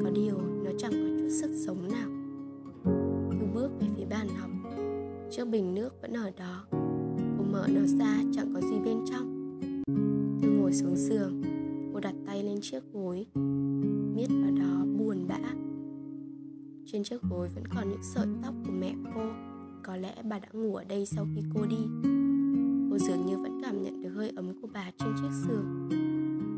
có 0.04 0.10
điều 0.10 0.38
nó 0.64 0.70
chẳng 0.78 0.92
có 0.92 1.18
chút 1.18 1.28
sức 1.40 1.50
sống 1.66 1.88
nào. 1.92 2.23
Chiếc 5.36 5.48
bình 5.48 5.74
nước 5.74 6.02
vẫn 6.02 6.12
ở 6.12 6.30
đó. 6.38 6.66
Cô 7.38 7.44
mở 7.52 7.66
nó 7.74 7.80
ra, 7.86 8.22
chẳng 8.34 8.54
có 8.54 8.60
gì 8.60 8.78
bên 8.84 8.98
trong. 9.10 9.58
Tôi 10.42 10.50
ngồi 10.50 10.72
xuống 10.72 10.96
giường. 10.96 11.42
Cô 11.92 12.00
đặt 12.00 12.14
tay 12.26 12.42
lên 12.42 12.58
chiếc 12.62 12.80
gối. 12.92 13.26
Miết 14.16 14.26
vào 14.28 14.50
đó, 14.50 14.84
buồn 14.98 15.26
bã. 15.28 15.38
Trên 16.86 17.04
chiếc 17.04 17.22
gối 17.22 17.48
vẫn 17.54 17.64
còn 17.74 17.90
những 17.90 18.02
sợi 18.02 18.26
tóc 18.42 18.54
của 18.66 18.72
mẹ 18.72 18.94
cô. 19.14 19.20
Có 19.82 19.96
lẽ 19.96 20.14
bà 20.30 20.38
đã 20.38 20.48
ngủ 20.52 20.74
ở 20.74 20.84
đây 20.84 21.06
sau 21.06 21.26
khi 21.34 21.42
cô 21.54 21.66
đi. 21.66 22.08
Cô 22.90 22.98
dường 22.98 23.26
như 23.26 23.36
vẫn 23.36 23.60
cảm 23.62 23.82
nhận 23.82 24.02
được 24.02 24.10
hơi 24.10 24.32
ấm 24.36 24.60
của 24.62 24.68
bà 24.72 24.90
trên 24.98 25.08
chiếc 25.22 25.30
giường. 25.48 25.88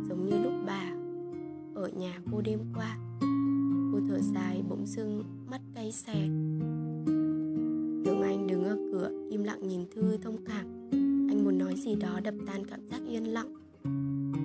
Giống 0.09 0.27
như 0.27 0.43
lúc 0.43 0.53
bà 0.67 0.93
ở 1.75 1.89
nhà 1.89 2.21
cô 2.33 2.41
đêm 2.41 2.59
qua. 2.75 2.97
Cô 3.93 4.01
thở 4.09 4.19
dài, 4.35 4.63
bỗng 4.69 4.87
dưng 4.87 5.25
mắt 5.51 5.61
cay 5.75 5.93
xè 5.93 6.29
cửa 8.97 9.11
im 9.31 9.45
lặng 9.45 9.69
nhìn 9.69 9.81
Thư 9.95 10.17
thông 10.17 10.37
cảm 10.47 10.67
Anh 11.29 11.45
muốn 11.45 11.59
nói 11.59 11.75
gì 11.77 11.95
đó 11.95 12.21
đập 12.25 12.35
tan 12.47 12.67
cảm 12.67 12.89
giác 12.89 13.01
yên 13.09 13.25
lặng. 13.25 13.55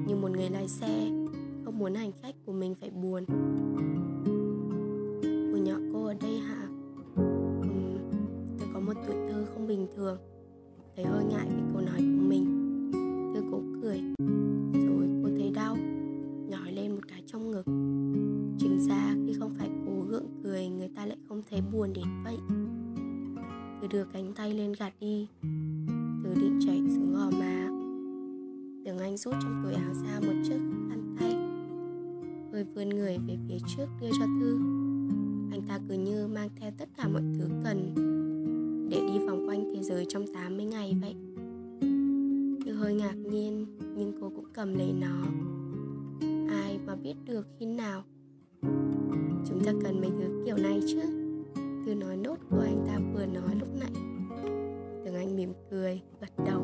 Như 0.07 0.15
một 0.15 0.31
người 0.31 0.49
lái 0.49 0.67
xe 0.67 1.09
không 1.65 1.79
muốn 1.79 1.95
hành 1.95 2.11
khách 2.21 2.35
của 2.45 2.51
mình 2.51 2.75
phải 2.81 2.89
buồn. 2.89 3.25
Hồi 5.51 5.59
nhỏ 5.59 5.75
cô 5.93 6.05
ở 6.05 6.13
đây 6.21 6.39
hả? 6.39 6.67
Ừ, 7.15 7.69
tôi 8.59 8.67
có 8.73 8.79
một 8.79 8.93
tuổi 9.07 9.15
thơ 9.29 9.45
không 9.53 9.67
bình 9.67 9.87
thường. 9.95 10.17
Thấy 10.95 11.05
hơi 11.05 11.23
ngại 11.23 11.47
vì 11.49 11.61
câu 11.73 11.81
nói 11.81 11.97
của 11.97 12.27
mình. 12.27 12.45
Thư 13.33 13.41
cố 13.51 13.61
cười 13.81 14.01
rồi 14.73 15.09
cô 15.23 15.29
thấy 15.37 15.51
đau 15.55 15.77
nhói 16.49 16.71
lên 16.71 16.91
một 16.91 17.07
cái 17.07 17.23
trong 17.27 17.51
ngực. 17.51 17.65
Chính 18.59 18.79
ra 18.89 19.15
khi 19.27 19.33
không 19.39 19.53
phải 19.57 19.69
cố 19.85 20.01
gượng 20.09 20.27
cười 20.43 20.67
người 20.69 20.89
ta 20.95 21.05
lại 21.05 21.17
không 21.29 21.41
thấy 21.49 21.61
buồn 21.71 21.93
đến 21.93 22.05
vậy 22.23 22.37
tôi 23.81 23.87
đưa 23.87 24.03
cánh 24.13 24.33
tay 24.33 24.53
lên 24.53 24.73
gạt 24.79 24.93
đi. 24.99 25.27
Tôi 26.23 26.35
định 26.35 26.59
chạy 26.65 26.81
xuống 26.87 27.13
gò 27.13 27.29
má. 27.39 27.67
Tưởng 28.85 28.97
Anh 28.97 29.17
rút 29.17 29.33
trong 29.41 29.61
túi 29.63 29.73
áo 29.73 29.93
ra 29.93 30.19
một 30.19 30.33
chiếc 30.47 30.59
khăn 30.89 31.15
tay. 31.19 31.35
Hơi 32.51 32.65
vươn 32.75 32.89
người 32.89 33.17
về 33.27 33.37
phía 33.47 33.57
trước 33.75 33.85
đưa 34.01 34.09
cho 34.19 34.25
Thư 34.39 34.57
Anh 35.51 35.61
ta 35.67 35.79
cứ 35.89 35.93
như 35.93 36.27
mang 36.27 36.49
theo 36.55 36.71
tất 36.77 36.89
cả 36.97 37.07
mọi 37.07 37.21
thứ 37.37 37.49
cần 37.63 37.95
Để 38.91 38.99
đi 39.07 39.25
vòng 39.27 39.47
quanh 39.47 39.73
thế 39.75 39.83
giới 39.83 40.05
trong 40.09 40.33
80 40.33 40.65
ngày 40.65 40.97
vậy. 41.01 41.15
Thư 42.65 42.73
hơi 42.73 42.93
ngạc 42.93 43.15
nhiên, 43.15 43.65
Nhưng 43.79 44.13
cô 44.21 44.31
cũng 44.35 44.53
cầm 44.53 44.73
lấy 44.73 44.93
nó. 45.01 45.25
Ai 46.49 46.79
mà 46.85 46.95
biết 46.95 47.15
được 47.25 47.47
khi 47.59 47.65
nào 47.65 48.03
Chúng 49.49 49.63
ta 49.65 49.71
cần 49.83 50.01
mấy 50.01 50.09
thứ 50.19 50.43
kiểu 50.45 50.57
này 50.57 50.81
chứ? 50.87 51.20
Nói 52.01 52.17
nốt 52.17 52.35
câu 52.49 52.59
anh 52.59 52.85
ta 52.87 52.99
vừa 53.13 53.25
nói 53.25 53.55
lúc 53.59 53.69
nãy. 53.79 53.91
Tường 55.05 55.15
Anh 55.15 55.35
mỉm 55.35 55.53
cười, 55.71 56.01
gật 56.21 56.43
đầu. 56.45 56.61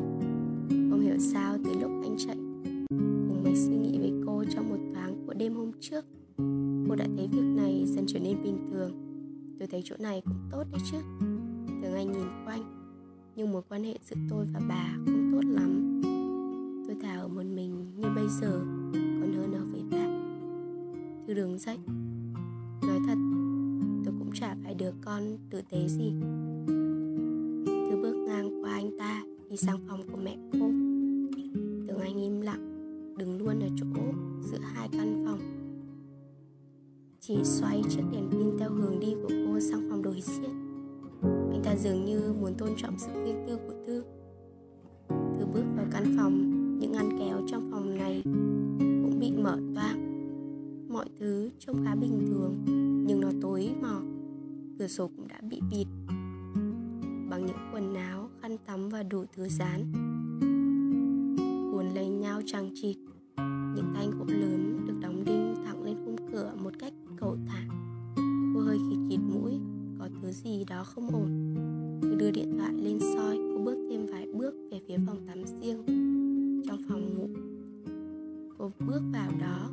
Không 0.68 1.00
hiểu 1.00 1.18
sao 1.18 1.56
từ 1.64 1.70
lúc 1.80 1.90
anh 2.02 2.16
chạy 2.18 2.36
Cùng 3.28 3.42
mạch 3.44 3.56
suy 3.56 3.76
nghĩ 3.76 3.98
với 3.98 4.12
cô 4.26 4.44
trong 4.54 4.68
một 4.68 4.78
thoáng 4.94 5.26
của 5.26 5.34
đêm 5.34 5.54
hôm 5.54 5.70
trước. 5.80 6.04
Cô 6.88 6.96
đã 6.96 7.06
thấy 7.16 7.28
việc 7.32 7.44
này 7.56 7.84
dần 7.86 8.04
trở 8.06 8.18
nên 8.18 8.42
bình 8.42 8.68
thường. 8.72 8.92
Tôi 9.58 9.68
thấy 9.68 9.82
chỗ 9.84 9.96
này 9.98 10.22
cũng 10.24 10.48
tốt 10.50 10.64
đấy 10.72 10.80
chứ. 10.92 10.98
Thường 11.82 11.94
anh 11.94 12.12
nhìn 12.12 12.28
quanh 12.46 12.62
Nhưng 13.36 13.52
mối 13.52 13.62
quan 13.68 13.84
hệ 13.84 13.98
giữa 14.10 14.16
tôi 14.30 14.46
và 14.54 14.60
bà 14.68 14.92
không 15.06 15.30
tốt 15.32 15.48
lắm. 15.48 16.00
Tôi 16.86 16.96
thà 17.02 17.20
ở 17.20 17.28
một 17.28 17.44
mình 17.44 17.92
như 17.96 18.06
bây 18.14 18.28
giờ 18.40 18.60
Còn 18.92 19.32
hơn 19.36 19.52
ở 19.52 19.62
với 19.72 19.82
bà. 19.90 20.06
Thư 21.26 21.34
đứng 21.34 21.58
dậy 21.58 21.78
Nói 22.82 22.98
thật 23.06 23.37
đứa 24.78 24.92
con 25.04 25.22
tử 25.50 25.62
tế 25.70 25.88
gì? 25.88 26.12
Thư 27.66 27.96
bước 28.02 28.16
ngang 28.26 28.62
qua 28.62 28.72
anh 28.72 28.98
ta, 28.98 29.22
Đi 29.50 29.56
sang 29.56 29.78
phòng 29.88 30.00
của 30.12 30.18
mẹ 30.22 30.36
cô. 30.52 30.70
Tưởng 31.88 32.00
anh 32.00 32.20
im 32.20 32.40
lặng, 32.40 32.74
Đứng 33.18 33.38
luôn 33.38 33.60
ở 33.60 33.68
chỗ, 33.76 34.02
giữa 34.50 34.58
hai 34.58 34.88
căn 34.92 35.24
phòng. 35.26 35.40
Chỉ 37.20 37.44
xoay 37.44 37.82
chiếc 37.88 38.02
đèn 38.12 38.30
pin 38.30 38.58
theo 38.58 38.70
hướng 38.70 39.00
đi 39.00 39.14
của 39.22 39.28
cô 39.46 39.60
sang 39.60 39.86
phòng 39.90 40.02
đối 40.02 40.20
diện. 40.20 40.50
Anh 41.22 41.62
ta 41.64 41.76
dường 41.76 42.04
như 42.04 42.34
muốn 42.40 42.54
tôn 42.54 42.68
trọng 42.76 42.98
sự 42.98 43.12
riêng 43.24 43.44
tư 43.46 43.56
của 43.56 43.74
Thư 43.86 44.02
Thư 45.08 45.46
bước 45.46 45.64
vào 45.76 45.86
căn 45.92 46.14
phòng, 46.16 46.54
Những 46.80 46.92
ngăn 46.92 47.18
kéo 47.18 47.40
trong 47.46 47.70
phòng 47.70 47.96
này 47.96 48.22
cũng 48.74 49.18
bị 49.20 49.32
mở 49.42 49.58
toang. 49.74 50.08
Mọi 50.88 51.06
thứ 51.20 51.50
trông 51.58 51.84
khá 51.84 51.94
bình 51.94 52.26
thường, 52.26 52.64
Nhưng 53.06 53.20
nó 53.20 53.28
tối 53.42 53.70
mò 53.82 54.00
Cửa 54.78 54.86
sổ 54.86 55.10
cũng 55.16 55.28
đã 55.28 55.40
bị 55.50 55.60
bịt. 55.70 55.86
Bằng 57.30 57.46
những 57.46 57.70
quần 57.72 57.94
áo, 57.94 58.28
khăn 58.42 58.56
tắm 58.66 58.88
và 58.88 59.02
đủ 59.02 59.24
thứ 59.36 59.48
dán. 59.48 59.92
Cuốn 61.72 61.86
lấy 61.94 62.08
nhau 62.08 62.40
chằng 62.46 62.70
chịt. 62.74 62.96
Những 63.74 63.92
thanh 63.94 64.10
gỗ 64.18 64.24
lớn 64.28 64.84
được 64.86 64.94
đóng 65.00 65.24
đinh 65.24 65.54
thẳng 65.64 65.82
lên 65.82 65.96
khung 66.04 66.16
cửa 66.32 66.52
một 66.62 66.70
cách 66.78 66.92
cầu 67.16 67.36
thả. 67.46 67.64
Cô 68.54 68.60
hơi 68.60 68.78
khịt 68.90 68.98
khịt 69.10 69.20
mũi 69.20 69.52
Có 69.98 70.08
thứ 70.22 70.32
gì 70.32 70.64
đó 70.64 70.84
không 70.84 71.10
ổn. 71.10 71.54
Cô 72.02 72.16
đưa 72.18 72.30
điện 72.30 72.58
thoại 72.58 72.72
lên 72.72 72.98
soi 73.00 73.36
Cô 73.36 73.64
bước 73.64 73.86
thêm 73.90 74.06
vài 74.06 74.26
bước 74.34 74.54
về 74.70 74.80
phía 74.88 74.96
phòng 75.06 75.26
tắm 75.26 75.42
riêng 75.60 75.82
Trong 76.66 76.82
phòng 76.88 77.14
ngủ. 77.14 77.28
Cô 78.58 78.70
bước 78.86 79.02
vào 79.12 79.30
đó. 79.40 79.70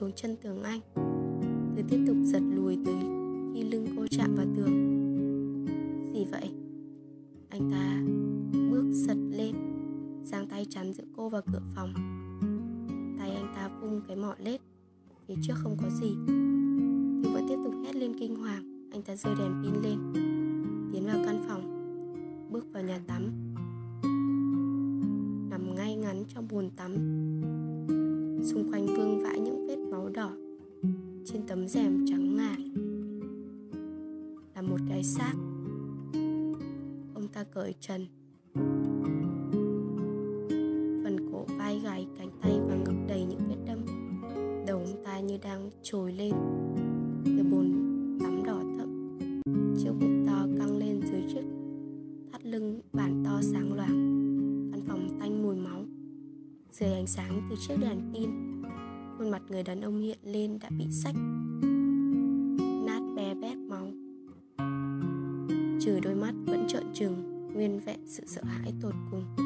Xuống 0.00 0.12
chân 0.12 0.36
tường 0.42 0.62
anh. 0.62 0.80
Tôi 1.76 1.84
tiếp 1.88 2.04
tục 2.06 2.16
giật 2.24 2.42
lùi 2.54 2.78
tới 2.84 2.94
khi 3.54 3.62
lưng 3.62 3.86
cô 3.96 4.06
chạm 4.10 4.34
vào 4.34 4.46
tường. 4.56 4.96
Gì 6.14 6.24
vậy? 6.24 6.50
Anh 7.48 7.70
ta 7.70 8.02
bước 8.70 8.90
giật 8.92 9.16
lên, 9.30 9.54
Giang 10.24 10.48
tay 10.48 10.66
chắn 10.70 10.92
giữa 10.92 11.04
cô 11.16 11.28
và 11.28 11.40
cửa 11.40 11.60
phòng. 11.74 11.94
Tay 13.18 13.30
anh 13.30 13.52
ta 13.54 13.68
vung 13.80 14.00
cái 14.08 14.16
mỏ 14.16 14.34
lết, 14.38 14.60
Phía 15.28 15.34
trước 15.42 15.54
không 15.56 15.76
có 15.82 15.90
gì. 16.00 16.16
Thì 17.22 17.30
vẫn 17.34 17.46
tiếp 17.48 17.56
tục 17.64 17.74
hét 17.84 17.96
lên 17.96 18.18
kinh 18.18 18.36
hoàng, 18.36 18.90
Anh 18.92 19.02
ta 19.02 19.16
rơi 19.16 19.34
đèn 19.38 19.62
pin 19.62 19.82
lên, 19.82 19.98
Tiến 20.92 21.06
vào 21.06 21.22
căn 21.26 21.44
phòng, 21.48 21.62
Bước 22.50 22.66
vào 22.72 22.82
nhà 22.82 23.00
tắm. 23.06 23.52
Nằm 25.50 25.74
ngay 25.74 25.96
ngắn 25.96 26.24
trong 26.28 26.48
bồn 26.50 26.70
tắm 26.70 26.94
Trên 31.24 31.42
tấm 31.46 31.68
rèm 31.68 32.04
trắng 32.06 32.36
ngà. 32.36 32.56
Là 34.54 34.62
một 34.62 34.78
cái 34.88 35.02
xác. 35.02 35.34
Ông 37.14 37.28
ta 37.32 37.44
cởi 37.44 37.74
trần. 37.80 38.06
Phần 41.04 41.30
cổ 41.32 41.46
vai 41.58 41.80
gáy 41.84 42.06
cánh 42.18 42.30
tay 42.42 42.52
và 42.68 42.74
ngực 42.74 43.06
đầy 43.08 43.24
những 43.24 43.40
vết 43.48 43.56
đâm. 43.66 43.78
Đầu 44.66 44.78
ông 44.78 45.04
ta 45.04 45.20
như 45.20 45.38
đang 45.42 45.70
trồi 45.82 46.12
lên. 46.12 46.32
Từ 47.24 47.42
bồn 47.50 47.72
tắm 48.20 48.42
đỏ 48.46 48.62
thẫm. 48.78 49.18
Chiếc 49.78 49.92
bụng 50.00 50.24
to 50.26 50.46
căng 50.58 50.76
lên 50.76 51.00
dưới 51.10 51.22
chiếc 51.32 51.44
thắt 52.32 52.46
lưng, 52.46 52.80
bản 52.92 53.22
to 53.24 53.40
sáng 53.42 53.72
loáng 53.72 54.20
Căn 54.72 54.80
phòng 54.88 55.18
tanh 55.20 55.42
mùi 55.42 55.56
máu. 55.56 55.84
Dưới 56.72 56.92
ánh 56.92 57.06
sáng 57.06 57.42
từ 57.50 57.56
chiếc 57.68 57.74
đèn 57.80 58.09
người 59.50 59.62
đàn 59.62 59.80
ông 59.80 60.00
hiện 60.00 60.18
lên 60.22 60.58
đã 60.62 60.68
bị 60.78 60.86
sách 60.90 61.14
Nát 62.86 63.00
be 63.16 63.34
bét 63.34 63.56
máu. 63.58 63.86
Trừ 65.80 66.00
đôi 66.02 66.14
mắt 66.14 66.32
vẫn 66.46 66.66
trợn 66.68 66.84
trừng, 66.94 67.48
Nguyên 67.54 67.80
vẹn 67.80 68.00
sự 68.06 68.22
sợ 68.26 68.42
hãi 68.44 68.72
tột 68.82 68.94
cùng. 69.10 69.39